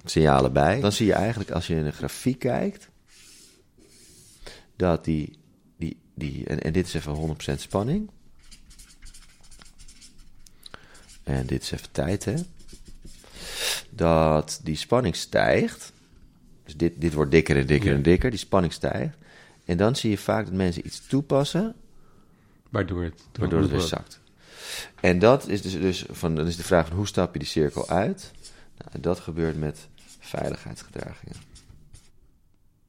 signalen 0.05 0.53
bij. 0.53 0.79
Dan 0.79 0.91
zie 0.91 1.05
je 1.05 1.13
eigenlijk 1.13 1.51
als 1.51 1.67
je 1.67 1.75
in 1.75 1.85
een 1.85 1.93
grafiek 1.93 2.39
kijkt. 2.39 2.89
Dat 4.77 5.05
die. 5.05 5.37
die, 5.77 5.97
die 6.13 6.45
en, 6.45 6.59
en 6.59 6.73
dit 6.73 6.87
is 6.87 6.93
even 6.93 7.37
100% 7.51 7.55
spanning. 7.55 8.09
en 11.27 11.45
dit 11.45 11.63
is 11.63 11.71
even 11.71 11.91
tijd, 11.91 12.25
hè, 12.25 12.33
dat 13.89 14.59
die 14.63 14.75
spanning 14.75 15.15
stijgt. 15.15 15.91
Dus 16.63 16.77
dit, 16.77 16.93
dit 17.01 17.13
wordt 17.13 17.31
dikker 17.31 17.57
en 17.57 17.67
dikker 17.67 17.93
en 17.93 18.01
dikker, 18.01 18.29
die 18.29 18.39
spanning 18.39 18.73
stijgt. 18.73 19.17
En 19.65 19.77
dan 19.77 19.95
zie 19.95 20.09
je 20.09 20.17
vaak 20.17 20.45
dat 20.45 20.53
mensen 20.53 20.85
iets 20.85 21.07
toepassen. 21.07 21.75
Waardoor 22.69 23.03
het, 23.03 23.21
waardoor 23.33 23.61
het 23.61 23.71
weer 23.71 23.79
zakt. 23.79 24.19
En 25.01 25.19
dat 25.19 25.47
is 25.47 25.61
dus, 25.61 25.71
dus 25.71 26.05
van, 26.09 26.35
dan 26.35 26.47
is 26.47 26.55
de 26.55 26.63
vraag 26.63 26.87
van 26.87 26.95
hoe 26.95 27.07
stap 27.07 27.33
je 27.33 27.39
die 27.39 27.47
cirkel 27.47 27.89
uit? 27.89 28.31
Nou, 28.77 29.01
dat 29.01 29.19
gebeurt 29.19 29.57
met 29.57 29.87
veiligheidsgedragingen. 30.19 31.35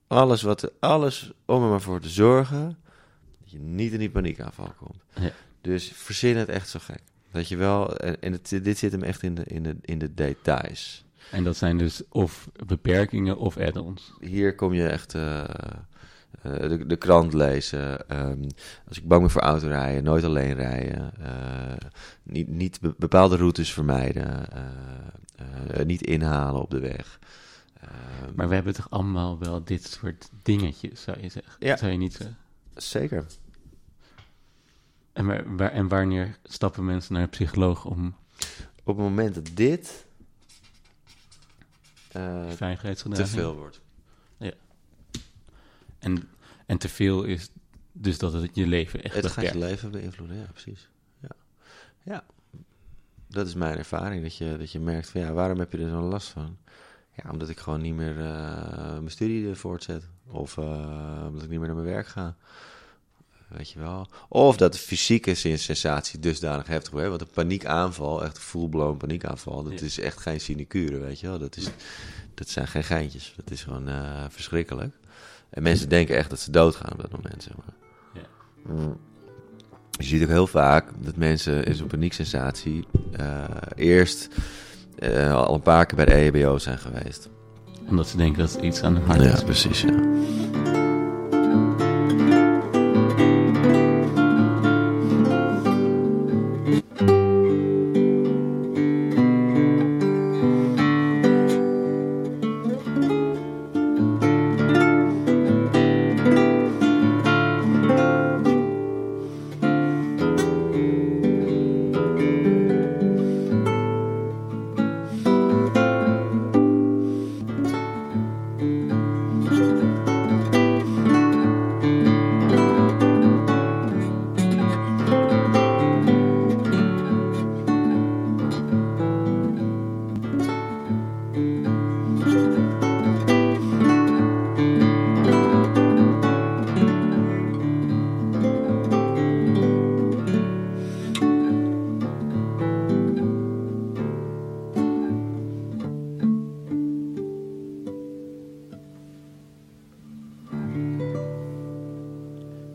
Alles, 0.08 0.42
wat, 0.42 0.72
alles 0.80 1.32
om 1.44 1.62
er 1.62 1.68
maar 1.68 1.80
voor 1.80 2.00
te 2.00 2.08
zorgen 2.08 2.78
dat 3.40 3.50
je 3.50 3.58
niet 3.58 3.92
in 3.92 3.98
die 3.98 4.10
paniekaanval 4.10 4.72
komt. 4.76 5.02
Ja. 5.14 5.32
Dus 5.60 5.92
verzin 5.94 6.36
het 6.36 6.48
echt 6.48 6.68
zo 6.68 6.78
gek. 6.82 7.02
Dat 7.30 7.48
je 7.48 7.56
wel, 7.56 7.96
en 7.96 8.32
het, 8.32 8.48
dit 8.62 8.78
zit 8.78 8.92
hem 8.92 9.02
echt 9.02 9.22
in 9.22 9.34
de, 9.34 9.44
in, 9.44 9.62
de, 9.62 9.76
in 9.82 9.98
de 9.98 10.14
details. 10.14 11.04
En 11.30 11.44
dat 11.44 11.56
zijn 11.56 11.78
dus 11.78 12.02
of 12.08 12.48
beperkingen 12.66 13.38
of 13.38 13.56
add-ons. 13.56 14.12
Hier 14.20 14.54
kom 14.54 14.74
je 14.74 14.88
echt 14.88 15.14
uh, 15.14 15.44
de, 16.42 16.86
de, 16.86 16.96
krant 16.96 17.32
lezen. 17.32 18.16
Um, 18.20 18.46
als 18.88 18.98
ik 18.98 19.08
bang 19.08 19.20
ben 19.20 19.30
voor 19.30 19.40
autorijden, 19.40 20.04
nooit 20.04 20.24
alleen 20.24 20.54
rijden. 20.54 21.12
Uh, 21.20 21.26
niet, 22.22 22.48
niet 22.48 22.78
bepaalde 22.96 23.36
routes 23.36 23.72
vermijden. 23.72 24.48
niet 25.84 26.02
inhalen 26.02 26.62
op 26.62 26.70
de 26.70 26.80
weg. 26.80 27.18
Um, 27.82 28.34
maar 28.34 28.48
we 28.48 28.54
hebben 28.54 28.74
toch 28.74 28.90
allemaal 28.90 29.38
wel 29.38 29.64
dit 29.64 29.84
soort 29.84 30.28
dingetjes, 30.42 31.02
zou 31.02 31.20
je 31.20 31.28
zeggen? 31.28 31.52
Ja. 31.58 31.76
Zou 31.76 31.92
je 31.92 31.98
niet 31.98 32.12
zeggen? 32.12 32.36
Zeker. 32.74 33.26
En, 35.12 35.56
waar, 35.56 35.72
en 35.72 35.88
wanneer 35.88 36.38
stappen 36.42 36.84
mensen 36.84 37.12
naar 37.12 37.22
een 37.22 37.28
psycholoog 37.28 37.84
om... 37.84 38.16
Op 38.84 38.96
het 38.96 39.04
moment 39.04 39.34
dat 39.34 39.50
dit... 39.54 40.06
Uh, 42.16 42.50
te 42.50 43.26
veel 43.26 43.54
wordt. 43.54 43.80
Ja. 44.36 44.52
En, 45.98 46.28
en 46.66 46.78
te 46.78 46.88
veel 46.88 47.22
is 47.22 47.50
dus 47.92 48.18
dat 48.18 48.32
het 48.32 48.50
je 48.54 48.66
leven 48.66 49.02
echt 49.02 49.14
Het 49.14 49.26
gaat 49.26 49.44
je 49.44 49.58
leven 49.58 49.90
beïnvloeden, 49.90 50.36
ja, 50.36 50.46
precies. 50.52 50.88
Ja. 51.20 51.30
ja, 52.02 52.24
dat 53.26 53.46
is 53.46 53.54
mijn 53.54 53.78
ervaring. 53.78 54.22
Dat 54.22 54.36
je, 54.36 54.56
dat 54.58 54.72
je 54.72 54.80
merkt 54.80 55.08
van 55.08 55.20
ja, 55.20 55.32
waarom 55.32 55.58
heb 55.58 55.72
je 55.72 55.78
er 55.78 55.88
zo'n 55.88 56.02
last 56.02 56.28
van? 56.28 56.58
Ja, 57.22 57.30
omdat 57.30 57.48
ik 57.48 57.58
gewoon 57.58 57.80
niet 57.80 57.94
meer 57.94 58.16
uh, 58.16 58.92
mijn 58.92 59.10
studie 59.10 59.54
voortzet. 59.54 60.04
Of 60.30 60.56
uh, 60.56 61.24
omdat 61.26 61.42
ik 61.42 61.48
niet 61.48 61.58
meer 61.58 61.68
naar 61.68 61.76
mijn 61.76 61.94
werk 61.94 62.06
ga. 62.06 62.36
Weet 63.48 63.70
je 63.70 63.78
wel. 63.78 64.08
Of 64.28 64.56
dat 64.56 64.72
de 64.72 64.78
fysieke 64.78 65.34
sensatie 65.34 66.18
dusdanig 66.18 66.66
heftig 66.66 66.92
wordt. 66.92 67.08
Want 67.08 67.20
een 67.20 67.28
paniekaanval, 67.28 68.24
echt 68.24 68.36
een 68.36 68.42
full-blown 68.42 68.96
paniekaanval, 68.96 69.62
dat 69.62 69.80
is 69.80 70.00
echt 70.00 70.20
geen 70.20 70.40
sinecure, 70.40 70.98
weet 70.98 71.20
je 71.20 71.26
wel. 71.26 71.38
Dat, 71.38 71.56
is, 71.56 71.70
dat 72.34 72.48
zijn 72.48 72.66
geen 72.66 72.84
geintjes. 72.84 73.32
Dat 73.36 73.50
is 73.50 73.62
gewoon 73.62 73.88
uh, 73.88 74.24
verschrikkelijk. 74.28 74.94
En 75.50 75.62
mensen 75.62 75.88
denken 75.88 76.16
echt 76.16 76.30
dat 76.30 76.40
ze 76.40 76.50
doodgaan 76.50 76.92
op 76.92 77.00
dat 77.00 77.12
moment, 77.12 77.42
zeg 77.42 77.52
maar. 77.56 77.74
Ja. 78.14 78.28
Mm. 78.72 79.00
Je 79.90 80.04
ziet 80.04 80.22
ook 80.22 80.28
heel 80.28 80.46
vaak 80.46 80.90
dat 80.98 81.16
mensen 81.16 81.64
in 81.64 81.74
zo'n 81.74 81.86
panieksensatie 81.86 82.86
uh, 83.20 83.44
eerst 83.74 84.28
uh, 85.00 85.34
al 85.34 85.54
een 85.54 85.60
paar 85.60 85.86
keer 85.86 85.96
bij 85.96 86.04
de 86.04 86.12
EHBO 86.12 86.58
zijn 86.58 86.78
geweest. 86.78 87.28
Omdat 87.88 88.08
ze 88.08 88.16
denken 88.16 88.38
dat 88.38 88.50
ze 88.50 88.60
iets 88.60 88.82
aan 88.82 88.94
hun 88.94 89.04
hart 89.04 89.20
is. 89.20 89.38
Ja, 89.38 89.44
precies, 89.44 89.80
ja. 89.80 89.88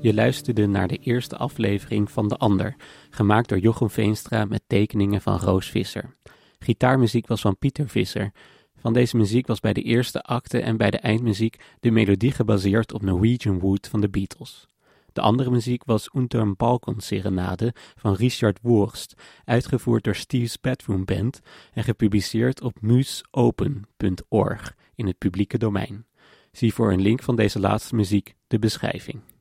Je 0.03 0.13
luisterde 0.13 0.67
naar 0.67 0.87
de 0.87 0.97
eerste 0.97 1.37
aflevering 1.37 2.11
van 2.11 2.27
De 2.27 2.37
Ander, 2.37 2.75
gemaakt 3.09 3.49
door 3.49 3.57
Jochem 3.57 3.89
Veenstra 3.89 4.45
met 4.45 4.63
tekeningen 4.67 5.21
van 5.21 5.37
Roos 5.37 5.69
Visser. 5.69 6.15
Gitaarmuziek 6.59 7.27
was 7.27 7.41
van 7.41 7.57
Pieter 7.57 7.89
Visser. 7.89 8.31
Van 8.77 8.93
deze 8.93 9.17
muziek 9.17 9.47
was 9.47 9.59
bij 9.59 9.73
de 9.73 9.81
eerste 9.81 10.21
acte 10.21 10.59
en 10.59 10.77
bij 10.77 10.91
de 10.91 10.97
eindmuziek 10.97 11.63
de 11.79 11.91
melodie 11.91 12.31
gebaseerd 12.31 12.93
op 12.93 13.01
Norwegian 13.01 13.59
Wood 13.59 13.87
van 13.87 14.01
de 14.01 14.09
Beatles. 14.09 14.67
De 15.13 15.21
andere 15.21 15.49
muziek 15.49 15.83
was 15.83 16.09
Unterm 16.15 16.53
Balkon 16.57 16.99
Serenade 16.99 17.73
van 17.95 18.13
Richard 18.13 18.59
Wurst, 18.61 19.13
uitgevoerd 19.45 20.03
door 20.03 20.15
Steve's 20.15 20.59
Bedroom 20.59 21.05
Band 21.05 21.39
en 21.73 21.83
gepubliceerd 21.83 22.61
op 22.61 22.81
musopen.org 22.81 24.75
in 24.95 25.07
het 25.07 25.17
publieke 25.17 25.57
domein. 25.57 26.05
Zie 26.51 26.73
voor 26.73 26.91
een 26.91 27.01
link 27.01 27.23
van 27.23 27.35
deze 27.35 27.59
laatste 27.59 27.95
muziek 27.95 28.35
de 28.47 28.59
beschrijving. 28.59 29.32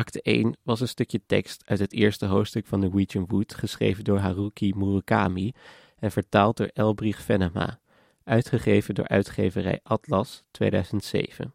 Acte 0.00 0.22
1 0.22 0.56
was 0.62 0.80
een 0.80 0.88
stukje 0.88 1.20
tekst 1.26 1.62
uit 1.66 1.78
het 1.78 1.92
eerste 1.92 2.26
hoofdstuk 2.26 2.66
van 2.66 2.80
Norwegian 2.80 3.26
Wood, 3.26 3.54
geschreven 3.54 4.04
door 4.04 4.18
Haruki 4.18 4.72
Murakami 4.74 5.52
en 5.98 6.10
vertaald 6.10 6.56
door 6.56 6.66
Elbrich 6.66 7.22
Venema, 7.22 7.80
uitgegeven 8.24 8.94
door 8.94 9.08
uitgeverij 9.08 9.80
Atlas 9.82 10.44
2007. 10.50 11.54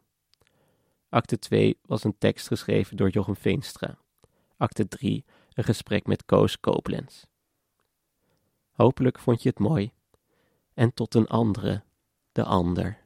Acte 1.09 1.39
2 1.39 1.79
was 1.81 2.03
een 2.03 2.17
tekst 2.17 2.47
geschreven 2.47 2.97
door 2.97 3.09
Jochem 3.09 3.35
Veenstra. 3.35 3.97
Acte 4.57 4.87
3 4.87 5.25
een 5.53 5.63
gesprek 5.63 6.05
met 6.07 6.25
Koos 6.25 6.59
Koblenz. 6.59 7.23
Hopelijk 8.71 9.19
vond 9.19 9.43
je 9.43 9.49
het 9.49 9.59
mooi. 9.59 9.91
En 10.73 10.93
tot 10.93 11.15
een 11.15 11.27
andere, 11.27 11.83
de 12.31 12.43
ander. 12.43 13.04